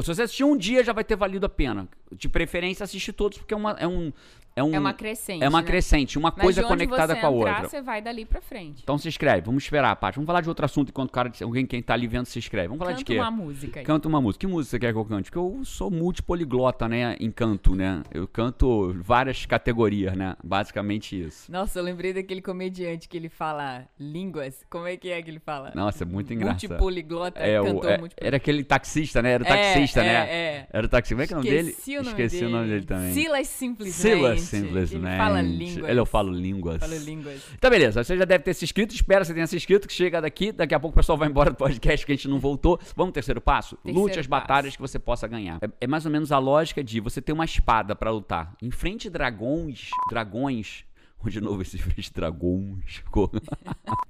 [0.01, 1.87] Se você assistir um dia, já vai ter valido a pena.
[2.11, 4.11] De preferência, assiste todos, porque é, uma, é um,
[4.55, 5.43] é, um, é uma crescente.
[5.43, 5.67] É uma né?
[5.67, 7.69] crescente, uma Mas coisa conectada com a entrar, outra.
[7.69, 8.81] Você vai dali pra frente.
[8.83, 10.15] Então se inscreve, vamos esperar, Paty.
[10.15, 12.67] Vamos falar de outro assunto enquanto o cara, alguém quem tá ali vendo se inscreve.
[12.67, 13.17] Vamos falar Canta de quê?
[13.19, 13.85] uma música aí.
[13.85, 14.41] Canta uma música.
[14.41, 15.31] Que música você quer que eu cante?
[15.31, 17.15] Porque eu sou multipoliglota, né?
[17.19, 18.03] Em canto, né?
[18.11, 20.35] Eu canto várias categorias, né?
[20.43, 21.51] Basicamente isso.
[21.51, 24.63] Nossa, eu lembrei daquele comediante que ele fala línguas.
[24.69, 25.71] Como é que é que ele fala?
[25.75, 26.61] Nossa, é muito engraçado.
[26.69, 28.15] Multipoliglota, É, cantor é- multipoliglota.
[28.17, 29.31] era aquele taxista, né?
[29.31, 30.29] Era o É, taxista, é, né?
[30.29, 30.67] é.
[30.71, 31.15] Era o taxista.
[31.15, 31.69] Como é que é o nome dele?
[31.69, 32.45] Esqueci o nome Esqueci dele.
[32.45, 33.13] o nome dele também.
[33.13, 33.93] Silas Simplesmente.
[34.15, 35.89] Silas, Ele fala línguas.
[35.89, 37.05] Ele eu falo línguas.
[37.05, 37.41] Línguas.
[37.55, 38.03] Então, beleza.
[38.03, 38.93] Você já deve ter se inscrito.
[38.93, 39.87] Espero que você tenha se inscrito.
[39.87, 40.51] Que chega daqui.
[40.51, 42.77] Daqui a pouco o pessoal vai embora do podcast que a gente não voltou.
[42.95, 43.75] Vamos pro terceiro passo?
[43.77, 44.41] Terceiro Lute as passo.
[44.41, 45.59] batalhas que você possa ganhar.
[45.61, 48.53] É, é mais ou menos a lógica de você ter uma espada pra lutar.
[48.61, 49.89] Enfrente dragões.
[50.09, 50.85] Dragões.
[51.29, 52.95] De novo esse frente dragões.
[52.95, 53.31] ficou.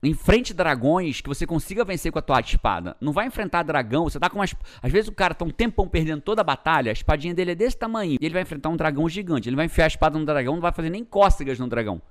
[0.01, 2.97] Enfrente dragões que você consiga vencer com a tua espada.
[2.99, 4.55] Não vai enfrentar dragão, você tá com umas.
[4.81, 7.55] Às vezes o cara tá um tempão perdendo toda a batalha, a espadinha dele é
[7.55, 8.17] desse tamanho.
[8.19, 9.47] E ele vai enfrentar um dragão gigante.
[9.47, 12.01] Ele vai enfiar a espada no dragão, não vai fazer nem cócegas no dragão.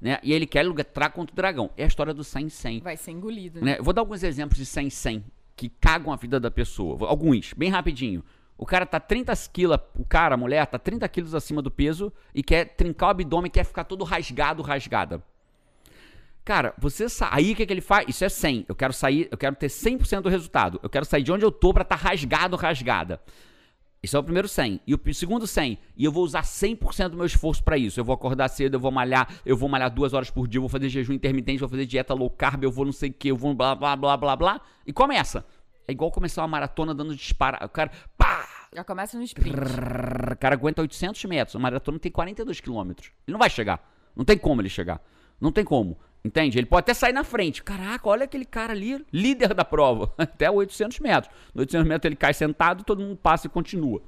[0.00, 0.18] Né?
[0.22, 1.70] E ele quer lutar contra o dragão.
[1.76, 2.80] É a história do 100 100.
[2.80, 3.72] Vai ser engolido, né?
[3.72, 3.78] Né?
[3.80, 5.24] Vou dar alguns exemplos de 100 100
[5.56, 7.08] que cagam a vida da pessoa.
[7.08, 8.22] Alguns, bem rapidinho.
[8.58, 12.12] O cara tá 30 quilos, o cara, a mulher, tá 30 quilos acima do peso
[12.34, 15.22] e quer trincar o abdômen, quer ficar todo rasgado, rasgada.
[16.44, 17.28] Cara, você sa...
[17.32, 18.08] aí o que, que ele faz?
[18.08, 18.66] Isso é 100.
[18.68, 20.78] Eu quero sair, eu quero ter 100% do resultado.
[20.80, 23.20] Eu quero sair de onde eu tô pra estar tá rasgado, rasgada.
[24.00, 24.80] Esse é o primeiro 100.
[24.86, 25.76] E o segundo 100.
[25.96, 27.98] E eu vou usar 100% do meu esforço pra isso.
[27.98, 30.62] Eu vou acordar cedo, eu vou malhar, eu vou malhar duas horas por dia, eu
[30.62, 33.28] vou fazer jejum intermitente, vou fazer dieta low carb, eu vou não sei o que,
[33.28, 34.60] eu vou blá, blá, blá, blá, blá.
[34.86, 35.44] E começa.
[35.88, 37.64] É igual começar uma maratona dando dispara.
[37.64, 38.48] O cara, pá!
[38.74, 39.56] Já começa no sprint.
[39.56, 41.56] O cara aguenta 800 metros.
[41.56, 43.10] A maratona tem 42 quilômetros.
[43.26, 43.88] Ele não vai chegar.
[44.14, 45.00] Não tem como ele chegar.
[45.40, 45.98] Não tem como.
[46.24, 46.58] Entende?
[46.58, 47.62] Ele pode até sair na frente.
[47.62, 50.12] Caraca, olha aquele cara ali, líder da prova.
[50.18, 51.32] Até 800 metros.
[51.54, 54.00] No 800 metros ele cai sentado, todo mundo passa e continua.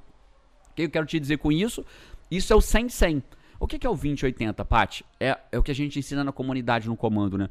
[0.70, 1.84] O que eu quero te dizer com isso?
[2.28, 3.22] Isso é o 100-100.
[3.60, 5.04] O que que é o 20-80, Paty?
[5.20, 7.48] É, é o que a gente ensina na comunidade, no comando, né?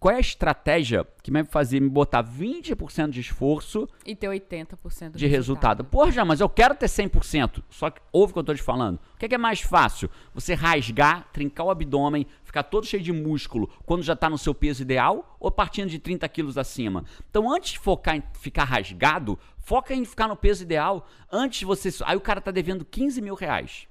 [0.00, 5.10] Qual é a estratégia que vai fazer me botar 20% de esforço E ter 80%
[5.10, 5.84] do de resultado.
[5.84, 7.64] Porra, já, mas eu quero ter 100%.
[7.68, 8.96] Só que ouve o que eu tô te falando.
[9.14, 10.08] O que é, que é mais fácil?
[10.32, 14.54] Você rasgar, trincar o abdômen, ficar todo cheio de músculo quando já tá no seu
[14.54, 17.04] peso ideal ou partindo de 30 quilos acima?
[17.28, 21.08] Então, antes de focar em ficar rasgado, foca em ficar no peso ideal.
[21.30, 21.90] Antes de você.
[22.04, 23.87] Aí o cara tá devendo 15 mil reais.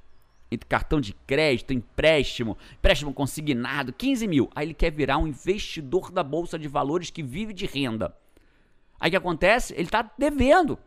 [0.50, 4.50] Entre cartão de crédito, empréstimo, empréstimo consignado, 15 mil.
[4.56, 8.16] Aí ele quer virar um investidor da Bolsa de Valores que vive de renda.
[9.00, 9.74] Aí o que acontece?
[9.78, 10.80] Ele tá devendo.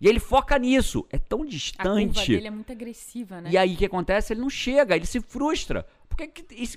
[0.00, 1.06] E ele foca nisso.
[1.10, 2.32] É tão A curva distante.
[2.34, 3.50] dele é muito agressiva, né?
[3.52, 4.32] E aí o que acontece?
[4.32, 5.86] Ele não chega, ele se frustra.
[6.08, 6.24] Porque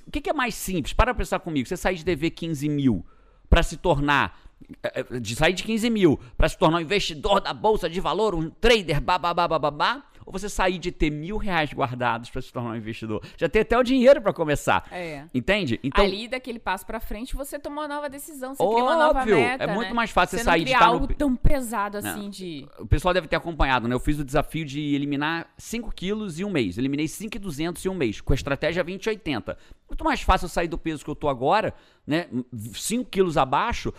[0.08, 0.94] o que, que é mais simples?
[0.94, 1.68] Para pensar comigo.
[1.68, 3.04] Você sair de dever 15 mil
[3.50, 4.40] para se tornar.
[4.84, 8.00] eh, eh, De sair de 15 mil para se tornar um investidor da Bolsa de
[8.00, 12.52] Valor, um trader, babá, babá, ou você sair de ter mil reais guardados para se
[12.52, 13.22] tornar um investidor?
[13.38, 14.88] Já tem até o dinheiro para começar.
[14.92, 15.24] É.
[15.34, 15.80] Entende?
[15.84, 19.36] Então, Ali, daquele passo pra frente, você tomou uma nova decisão, você uma nova Óbvio,
[19.38, 19.94] meta, é muito né?
[19.94, 22.30] mais fácil você sair de estar no algo pe- tão pesado assim Não.
[22.30, 22.68] de...
[22.80, 23.94] o pessoal deve ter acompanhado, né?
[23.96, 26.78] Eu fiz o desafio de eliminar 5 quilos em um mês.
[26.78, 29.56] Eliminei 5,200 em um mês, com a estratégia 20-80.
[29.88, 31.74] Muito mais fácil eu sair do peso que eu tô agora,
[32.08, 32.28] né?
[32.74, 33.94] 5 quilos abaixo.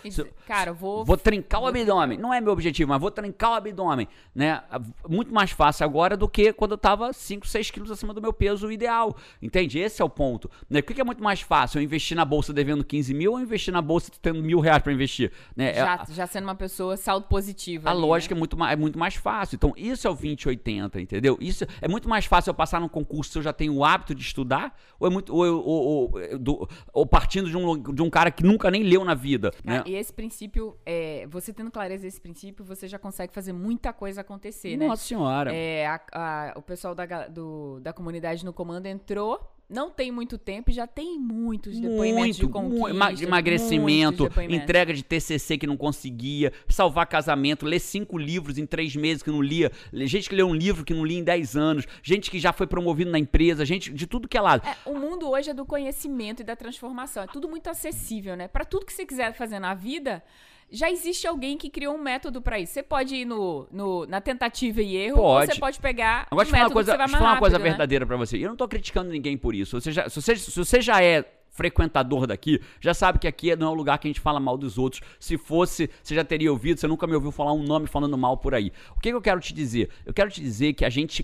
[0.47, 1.05] Cara, vou...
[1.05, 2.19] Vou trincar o vou abdômen.
[2.19, 4.63] Não é meu objetivo, mas vou trincar o abdômen, né?
[5.09, 8.33] Muito mais fácil agora do que quando eu tava 5, 6 quilos acima do meu
[8.33, 9.17] peso ideal.
[9.41, 9.79] Entende?
[9.79, 10.51] Esse é o ponto.
[10.69, 10.81] Né?
[10.81, 11.79] O que é muito mais fácil?
[11.79, 14.93] Eu investir na bolsa devendo 15 mil ou investir na bolsa tendo mil reais pra
[14.93, 15.31] investir?
[15.55, 15.71] Né?
[15.71, 18.39] É- Já, já sendo uma pessoa saldo positivo a ali, lógica né?
[18.39, 19.55] é, muito mais, é muito mais fácil.
[19.55, 21.39] Então, isso é o 2080, entendeu?
[21.41, 24.15] Isso é muito mais fácil eu passar num concurso se eu já tenho o hábito
[24.15, 28.03] de estudar, ou, é muito, ou, eu- ou- ou, do, ou partindo de um, de
[28.03, 29.53] um cara que nunca nem leu na vida.
[29.65, 29.83] né?
[29.87, 34.21] E esse princípio, é, você tendo clareza desse princípio, você já consegue fazer muita coisa
[34.21, 34.87] acontecer, né?
[34.89, 35.55] Nossa senhora.
[35.55, 40.39] É, a- a- o pessoal da, do- da comunidade no comando entrou, não tem muito
[40.39, 43.15] tempo e já tem muitos depoimentos de Muito, conquista.
[43.15, 44.63] de emagrecimento, muitos depoimentos.
[44.63, 49.31] entrega de TCC que não conseguia, salvar casamento, ler cinco livros em três meses que
[49.31, 52.39] não lia, gente que leu um livro que não lia em dez anos, gente que
[52.39, 54.67] já foi promovido na empresa, gente de tudo que é lado.
[54.67, 57.25] É, o mundo hoje é do conhecimento e da transformação.
[57.25, 58.47] É tudo muito acessível, né?
[58.47, 60.23] Pra tudo que você quiser fazer na vida,
[60.71, 62.73] já existe alguém que criou um método pra isso.
[62.73, 65.53] Você pode ir no, no- na tentativa e erro, ou Pode.
[65.55, 67.65] você pode pegar Agora, um método coisa, que você vai mais falar uma coisa né?
[67.65, 68.37] verdadeira pra você.
[68.37, 69.81] E eu não tô criticando ninguém por isso.
[69.81, 73.69] Você já- se, você, se você já é frequentador daqui, já sabe que aqui não
[73.69, 75.01] é um lugar que a gente fala mal dos outros.
[75.19, 78.37] Se fosse, você já teria ouvido, você nunca me ouviu falar um nome falando mal
[78.37, 78.71] por aí.
[78.95, 79.89] O que, que eu quero te dizer?
[80.05, 81.23] Eu quero te dizer que a gente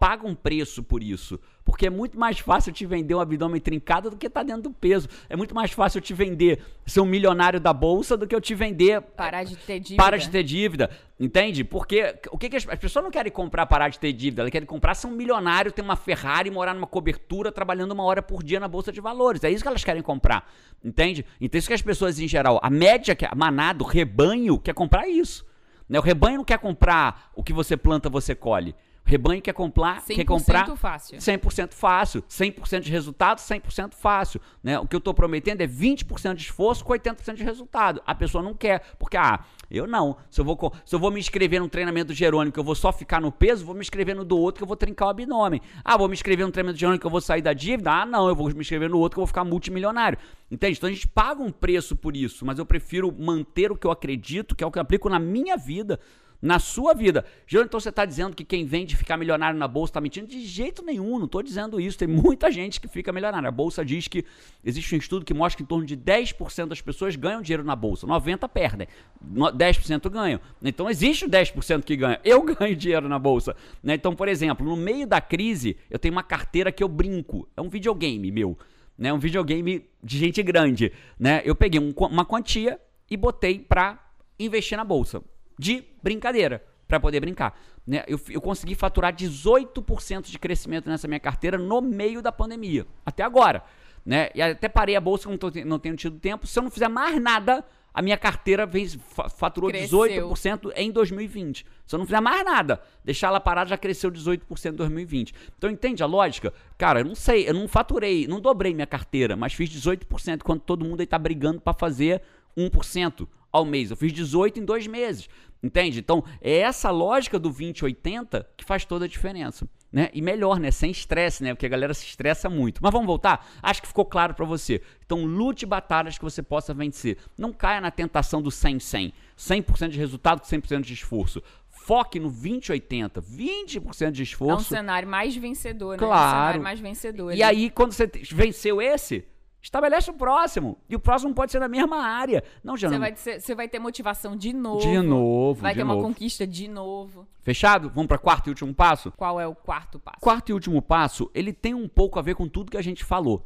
[0.00, 1.38] paga um preço por isso.
[1.64, 4.70] Porque é muito mais fácil te vender um abdômen trincado do que tá dentro do
[4.70, 5.08] peso.
[5.30, 8.40] É muito mais fácil eu te vender ser um milionário da bolsa do que eu
[8.40, 10.02] te vender Parar de ter dívida.
[10.02, 11.64] para de ter dívida, entende?
[11.64, 14.52] Porque o que, que as, as pessoas não querem comprar parar de ter dívida, elas
[14.52, 18.42] querem comprar ser um milionário, ter uma Ferrari, morar numa cobertura, trabalhando uma hora por
[18.42, 19.42] dia na bolsa de valores.
[19.42, 20.46] É isso que elas querem comprar,
[20.84, 21.24] entende?
[21.40, 24.74] Então isso que as pessoas em geral, a média, que- a manada, o rebanho quer
[24.74, 25.46] comprar isso.
[25.88, 25.98] Né?
[25.98, 28.74] O rebanho não quer comprar o que você planta, você colhe.
[29.06, 31.18] Rebanho quer comprar, quer 100% comprar fácil.
[31.18, 34.78] 100% fácil, 100% de resultado, 100% fácil, né?
[34.78, 38.00] O que eu tô prometendo é 20% de esforço com 80% de resultado.
[38.06, 40.16] A pessoa não quer, porque ah, eu não.
[40.30, 42.74] Se eu vou se eu vou me inscrever num treinamento do Jerônimo que eu vou
[42.74, 45.10] só ficar no peso, vou me inscrever no do outro que eu vou trincar o
[45.10, 45.60] abdômen.
[45.84, 47.92] Ah, vou me inscrever no treinamento do Jerônimo que eu vou sair da dívida?
[47.92, 50.18] Ah, não, eu vou me inscrever no outro que eu vou ficar multimilionário.
[50.50, 50.78] Entende?
[50.78, 53.90] Então a gente paga um preço por isso, mas eu prefiro manter o que eu
[53.90, 56.00] acredito, que é o que eu aplico na minha vida
[56.44, 57.24] na sua vida.
[57.46, 60.26] Jerônimo, então você está dizendo que quem vende ficar milionário na bolsa está mentindo?
[60.26, 61.96] De jeito nenhum, não estou dizendo isso.
[61.96, 63.48] Tem muita gente que fica milionária.
[63.48, 64.26] A bolsa diz que
[64.62, 67.74] existe um estudo que mostra que em torno de 10% das pessoas ganham dinheiro na
[67.74, 68.86] bolsa, 90% perdem,
[69.22, 70.38] no- 10% ganham.
[70.62, 72.20] Então existe o 10% que ganha.
[72.22, 73.56] Eu ganho dinheiro na bolsa.
[73.82, 73.94] né?
[73.94, 77.48] Então, por exemplo, no meio da crise, eu tenho uma carteira que eu brinco.
[77.56, 78.58] É um videogame meu.
[78.98, 79.10] Né?
[79.10, 80.92] Um videogame de gente grande.
[81.18, 81.40] Né?
[81.42, 82.78] Eu peguei um uma quantia
[83.10, 83.98] e botei para
[84.38, 85.22] investir na bolsa
[85.58, 87.58] de brincadeira, para poder brincar.
[87.86, 88.04] Né?
[88.06, 93.22] Eu, eu consegui faturar 18% de crescimento nessa minha carteira no meio da pandemia, até
[93.22, 93.64] agora.
[94.04, 94.28] Né?
[94.34, 96.46] E até parei a bolsa, não, tô, não tenho tido tempo.
[96.46, 100.00] Se eu não fizer mais nada, a minha carteira fez, fa- faturou Cresceu.
[100.30, 101.64] 18% em 2020.
[101.86, 105.34] Se eu não fizer mais nada, deixar ela parada já cresceu 18% em 2020.
[105.56, 106.52] Então entende a lógica?
[106.76, 110.60] Cara, eu não sei, eu não faturei, não dobrei minha carteira, mas fiz 18%, quando
[110.60, 112.20] todo mundo aí tá brigando para fazer
[112.58, 113.90] 1% ao mês.
[113.90, 115.28] Eu fiz 18 em dois meses.
[115.64, 115.98] Entende?
[115.98, 119.66] Então, é essa lógica do 20-80 que faz toda a diferença.
[119.90, 120.10] Né?
[120.12, 120.70] E melhor, né?
[120.72, 121.54] Sem estresse, né?
[121.54, 122.80] Porque a galera se estressa muito.
[122.82, 123.46] Mas vamos voltar?
[123.62, 124.82] Acho que ficou claro pra você.
[125.06, 127.16] Então, lute batalhas que você possa vencer.
[127.38, 129.12] Não caia na tentação do 100-100.
[129.38, 131.40] 100% de resultado com 100% de esforço.
[131.70, 133.22] Foque no 20-80.
[133.22, 134.64] 20% de É um esforço.
[134.68, 136.04] cenário mais vencedor, né?
[136.04, 136.30] Um Claro.
[136.40, 137.32] cenário mais vencedor.
[137.34, 139.24] E aí, quando você venceu esse,
[139.64, 140.76] estabelece o próximo.
[140.88, 142.44] E o próximo pode ser na mesma área.
[142.62, 143.00] Não, Você Janão.
[143.00, 144.80] vai, ter- você vai ter motivação de novo.
[144.80, 146.06] De novo, Vai de ter uma novo.
[146.08, 147.26] conquista de novo.
[147.40, 147.88] Fechado?
[147.90, 149.10] Vamos para quarto e último passo?
[149.16, 150.20] Qual é o quarto passo?
[150.20, 153.02] Quarto e último passo, ele tem um pouco a ver com tudo que a gente
[153.04, 153.44] falou.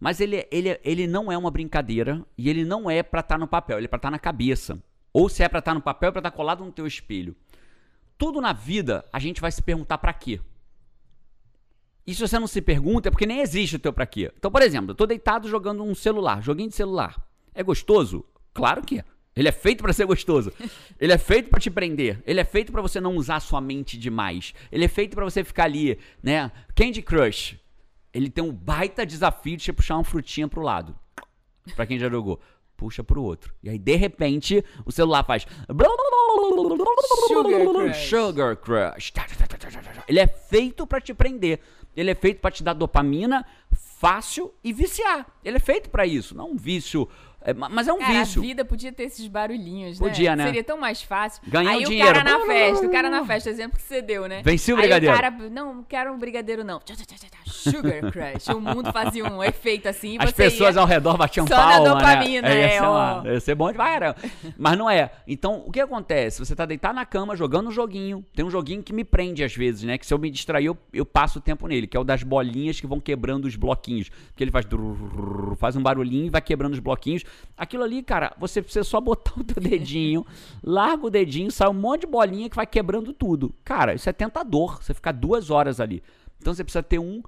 [0.00, 3.46] Mas ele, ele, ele não é uma brincadeira e ele não é pra estar no
[3.48, 4.78] papel, ele é pra estar na cabeça.
[5.12, 7.34] Ou se é pra estar no papel, é pra estar colado no teu espelho.
[8.16, 10.40] Tudo na vida a gente vai se perguntar pra quê.
[12.08, 14.32] E se você não se pergunta, é porque nem existe o teu pra quê.
[14.34, 17.22] Então, por exemplo, eu tô deitado jogando um celular, joguinho de celular.
[17.54, 18.24] É gostoso?
[18.54, 19.04] Claro que é.
[19.36, 20.50] Ele é feito pra ser gostoso.
[20.98, 22.22] Ele é feito pra te prender.
[22.24, 24.54] Ele é feito pra você não usar sua mente demais.
[24.72, 26.50] Ele é feito pra você ficar ali, né?
[26.74, 27.60] Candy Crush.
[28.14, 30.96] Ele tem um baita desafio de você puxar uma frutinha pro lado.
[31.76, 32.40] Pra quem já jogou.
[32.74, 33.52] Puxa pro outro.
[33.62, 35.46] E aí, de repente, o celular faz.
[37.26, 38.08] Sugar Crush.
[38.08, 39.12] Sugar Crush.
[40.08, 41.60] Ele é feito pra te prender.
[41.98, 45.26] Ele é feito pra te dar dopamina fácil e viciar.
[45.44, 46.32] Ele é feito pra isso.
[46.36, 47.08] Não um vício.
[47.40, 48.40] É, ma- mas é um Cara, vício.
[48.42, 50.46] a vida podia ter esses barulhinhos, Podia, né?
[50.46, 51.40] Seria tão mais fácil.
[51.46, 52.12] Ganhar Aí o dinheiro.
[52.12, 54.42] cara na festa, o cara na festa, exemplo que você deu, né?
[54.44, 55.14] Venci o Aí brigadeiro.
[55.14, 56.80] o cara, não, não quero um brigadeiro não.
[57.46, 58.48] Sugar Crush.
[58.48, 62.48] o mundo fazia um efeito assim As pessoas ao redor batiam só na palma, dopamina,
[62.48, 62.60] né?
[62.60, 63.22] ia, é, ó.
[63.24, 64.16] ia ser bom de caramba.
[64.56, 65.10] Mas não é.
[65.26, 66.38] Então, o que acontece?
[66.38, 68.24] Você tá deitado na cama, jogando um joguinho.
[68.34, 69.96] Tem um joguinho que me prende às vezes, né?
[69.98, 71.86] Que se eu me distrair, eu, eu passo o tempo nele.
[71.86, 74.10] Que é o das bolinhas que vão quebrando os bloquinhos.
[74.36, 74.66] Que ele faz...
[75.58, 77.24] Faz um barulhinho e vai quebrando os bloquinhos.
[77.56, 80.24] Aquilo ali, cara, você precisa só botar o teu dedinho,
[80.62, 83.54] larga o dedinho, sai um monte de bolinha que vai quebrando tudo.
[83.64, 84.82] Cara, isso é tentador.
[84.82, 86.02] Você ficar duas horas ali.
[86.40, 87.22] Então, você precisa ter um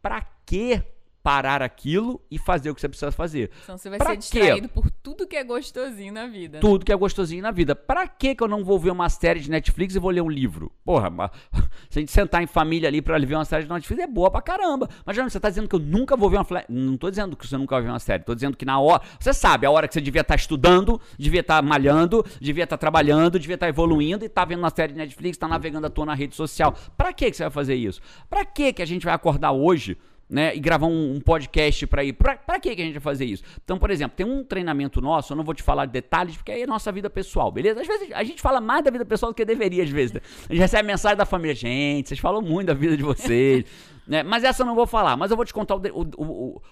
[0.00, 0.82] pra quê
[1.24, 3.50] parar aquilo e fazer o que você precisa fazer.
[3.62, 6.58] Então você vai Pra ser distraído por tudo que é gostosinho na vida.
[6.58, 6.60] né?
[6.60, 7.74] Tudo que é gostosinho na vida.
[7.74, 10.28] Pra que que eu não vou ver uma série de Netflix e vou ler um
[10.28, 10.70] livro?
[10.84, 11.30] Porra, mas,
[11.88, 14.30] se a gente sentar em família ali pra ver uma série de Netflix é boa
[14.30, 14.86] pra caramba.
[15.06, 16.46] Mas, você tá dizendo que eu nunca vou ver uma...
[16.68, 18.22] Não tô dizendo que você nunca vai ver uma série.
[18.22, 19.02] Tô dizendo que na hora...
[19.18, 23.38] Você sabe, a hora que você devia estar estudando, devia estar malhando, devia estar trabalhando,
[23.38, 26.14] devia estar evoluindo e tá vendo uma série de Netflix, tá navegando à toa na
[26.14, 26.74] rede social.
[26.98, 28.02] Pra que que você vai fazer isso?
[28.28, 29.96] Pra que que a gente vai acordar hoje
[30.28, 32.12] né, e gravar um, um podcast pra ir.
[32.14, 33.42] Pra que a gente vai fazer isso?
[33.62, 36.52] Então, por exemplo, tem um treinamento nosso, eu não vou te falar de detalhes, porque
[36.52, 37.80] aí é nossa vida pessoal, beleza?
[37.80, 40.12] Às vezes a gente fala mais da vida pessoal do que deveria, às vezes.
[40.14, 40.20] né?
[40.48, 43.64] A gente recebe mensagem da família, gente, vocês falam muito da vida de vocês.
[44.08, 44.22] né?
[44.22, 46.24] Mas essa eu não vou falar, mas eu vou te contar o- o-
[46.56, 46.62] o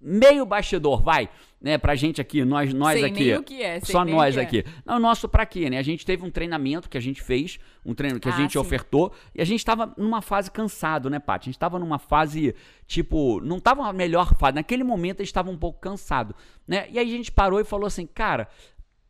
[0.00, 1.28] meio bastidor, vai,
[1.60, 3.24] né, pra gente aqui, nós, nós Sei aqui.
[3.24, 4.42] nem o que é, sei Só nem o nós que é.
[4.44, 4.64] aqui.
[4.86, 5.78] Não, o nosso pra quê, né?
[5.78, 8.52] A gente teve um treinamento que a gente fez, um treino que a Ah, gente
[8.52, 8.58] sim.
[8.58, 11.48] ofertou, e a gente tava numa fase cansado, né, Paty?
[11.48, 12.54] A gente tava numa fase,
[12.86, 14.54] tipo, não tava a melhor fase.
[14.54, 16.34] Naquele momento a gente tava um pouco cansado,
[16.66, 16.86] né?
[16.90, 18.48] E aí a gente parou e falou assim, cara,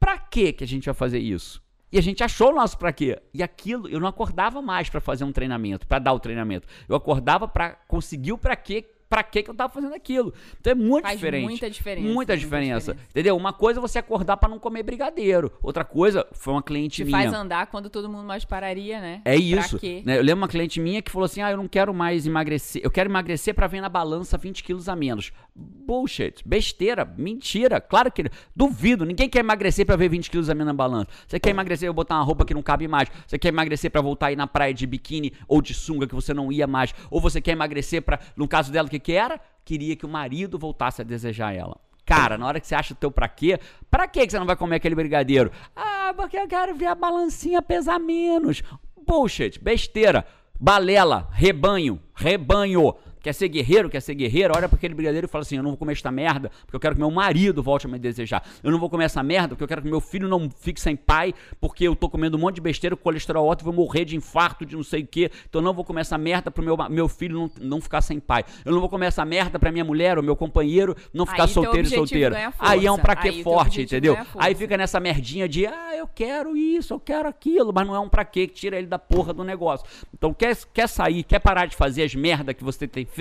[0.01, 1.63] pra que que a gente vai fazer isso?
[1.91, 3.19] E a gente achou o nosso pra quê?
[3.33, 6.67] E aquilo, eu não acordava mais pra fazer um treinamento, pra dar o treinamento.
[6.89, 10.33] Eu acordava pra conseguir o pra quê, pra que eu tava fazendo aquilo.
[10.61, 11.45] Então é muito Faz diferente.
[11.45, 12.97] muita diferença, Muita diferença.
[13.11, 13.37] Entendeu?
[13.37, 15.51] Uma coisa é você acordar pra não comer brigadeiro.
[15.63, 17.17] Outra coisa foi uma cliente Te minha.
[17.17, 19.23] faz andar quando todo mundo mais pararia, né?
[19.25, 19.79] É isso.
[20.05, 20.19] Né?
[20.19, 22.83] Eu lembro uma cliente minha que falou assim: ah, eu não quero mais emagrecer.
[22.85, 25.33] Eu quero emagrecer pra ver na balança 20 quilos a menos.
[25.55, 26.43] Bullshit.
[26.47, 27.05] Besteira.
[27.05, 27.81] Mentira.
[27.81, 28.25] Claro que.
[28.55, 29.05] Duvido.
[29.05, 31.09] Ninguém quer emagrecer pra ver 20 quilos a menos na balança.
[31.27, 33.09] Você quer emagrecer eu botar uma roupa que não cabe mais.
[33.27, 36.33] Você quer emagrecer pra voltar aí na praia de biquíni ou de sunga que você
[36.35, 36.95] não ia mais.
[37.11, 38.19] Ou você quer emagrecer pra.
[38.37, 39.41] No caso dela, o que, que era?
[39.65, 41.77] Queria que o marido voltasse a desejar ela.
[42.05, 44.47] Cara, na hora que você acha o teu pra quê, pra quê que você não
[44.47, 45.53] vai comer aquele brigadeiro?
[45.77, 48.63] Ah, porque eu quero ver a balancinha pesar menos.
[49.07, 50.27] Bullshit, besteira,
[50.59, 52.95] balela, rebanho, rebanho.
[53.29, 55.73] Quer ser guerreiro, quer ser guerreiro, olha pra aquele brigadeiro e fala assim: Eu não
[55.73, 58.43] vou comer esta merda, porque eu quero que meu marido volte a me desejar.
[58.63, 60.97] Eu não vou comer essa merda, porque eu quero que meu filho não fique sem
[60.97, 64.07] pai, porque eu tô comendo um monte de besteira, com colesterol alto e vou morrer
[64.07, 65.31] de infarto, de não sei o quê.
[65.47, 68.19] Então eu não vou comer essa merda pro meu, meu filho não, não ficar sem
[68.19, 68.47] pai.
[68.65, 71.51] Eu não vou comer essa merda pra minha mulher ou meu companheiro não ficar Aí
[71.51, 72.35] solteiro e solteiro.
[72.59, 74.17] Aí é um pra quê Aí forte, entendeu?
[74.39, 78.01] Aí fica nessa merdinha de, ah, eu quero isso, eu quero aquilo, mas não é
[78.01, 79.87] um pra quê que tira ele da porra do negócio.
[80.15, 83.18] Então, quer, quer sair, quer parar de fazer as merda que você tem feito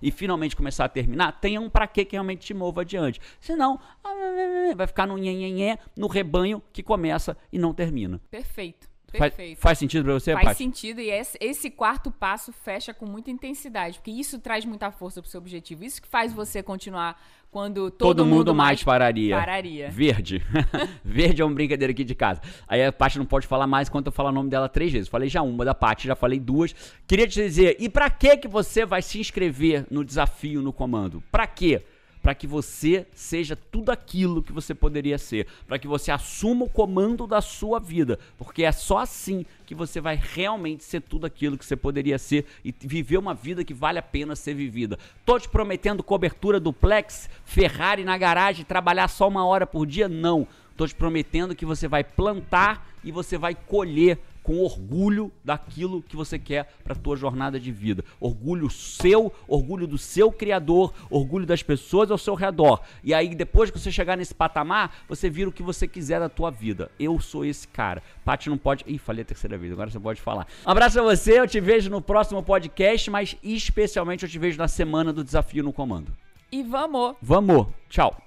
[0.00, 3.20] e finalmente começar a terminar, tenha um quê que realmente te mova adiante.
[3.40, 8.20] Senão, ah, vai ficar no nhenhenhé, no rebanho que começa e não termina.
[8.30, 8.90] Perfeito.
[9.18, 9.58] Faz, Perfeito.
[9.58, 10.58] faz sentido pra você, Faz Paty?
[10.58, 15.20] sentido e esse, esse quarto passo fecha com muita intensidade, porque isso traz muita força
[15.20, 15.82] pro seu objetivo.
[15.84, 19.36] Isso que faz você continuar quando todo, Todo, mundo mais pararia.
[19.36, 19.90] pararia.
[19.90, 20.40] Verde.
[21.04, 22.40] Verde é uma brincadeira aqui de casa.
[22.68, 25.08] Aí a Paty não pode falar mais enquanto eu falar o nome dela três vezes.
[25.08, 26.74] Falei já uma da Paty, já falei duas.
[27.06, 31.22] Queria te dizer, e pra que que você vai se inscrever no desafio no comando?
[31.32, 31.82] Pra quê?
[32.22, 36.68] Para que você seja tudo aquilo que você poderia ser, para que você assuma o
[36.68, 41.56] comando da sua vida, porque é só assim que você vai realmente ser tudo aquilo
[41.56, 44.98] que você poderia ser e viver uma vida que vale a pena ser vivida.
[45.24, 50.08] Tô te prometendo cobertura duplex, Ferrari na garagem, trabalhar só uma hora por dia?
[50.08, 50.46] Não.
[50.76, 54.18] Tô te prometendo que você vai plantar e você vai colher
[54.50, 58.04] com orgulho daquilo que você quer para tua jornada de vida.
[58.18, 62.80] Orgulho seu, orgulho do seu criador, orgulho das pessoas ao seu redor.
[63.04, 66.28] E aí depois que você chegar nesse patamar, você vira o que você quiser da
[66.28, 66.90] tua vida.
[66.98, 68.02] Eu sou esse cara.
[68.24, 68.82] Paty não pode.
[68.88, 70.48] Ih, falei a terceira vez, agora você pode falar.
[70.66, 74.58] Um abraço a você, eu te vejo no próximo podcast, mas especialmente eu te vejo
[74.58, 76.12] na semana do desafio no comando.
[76.50, 77.14] E vamos!
[77.22, 77.68] Vamos.
[77.88, 78.20] Tchau.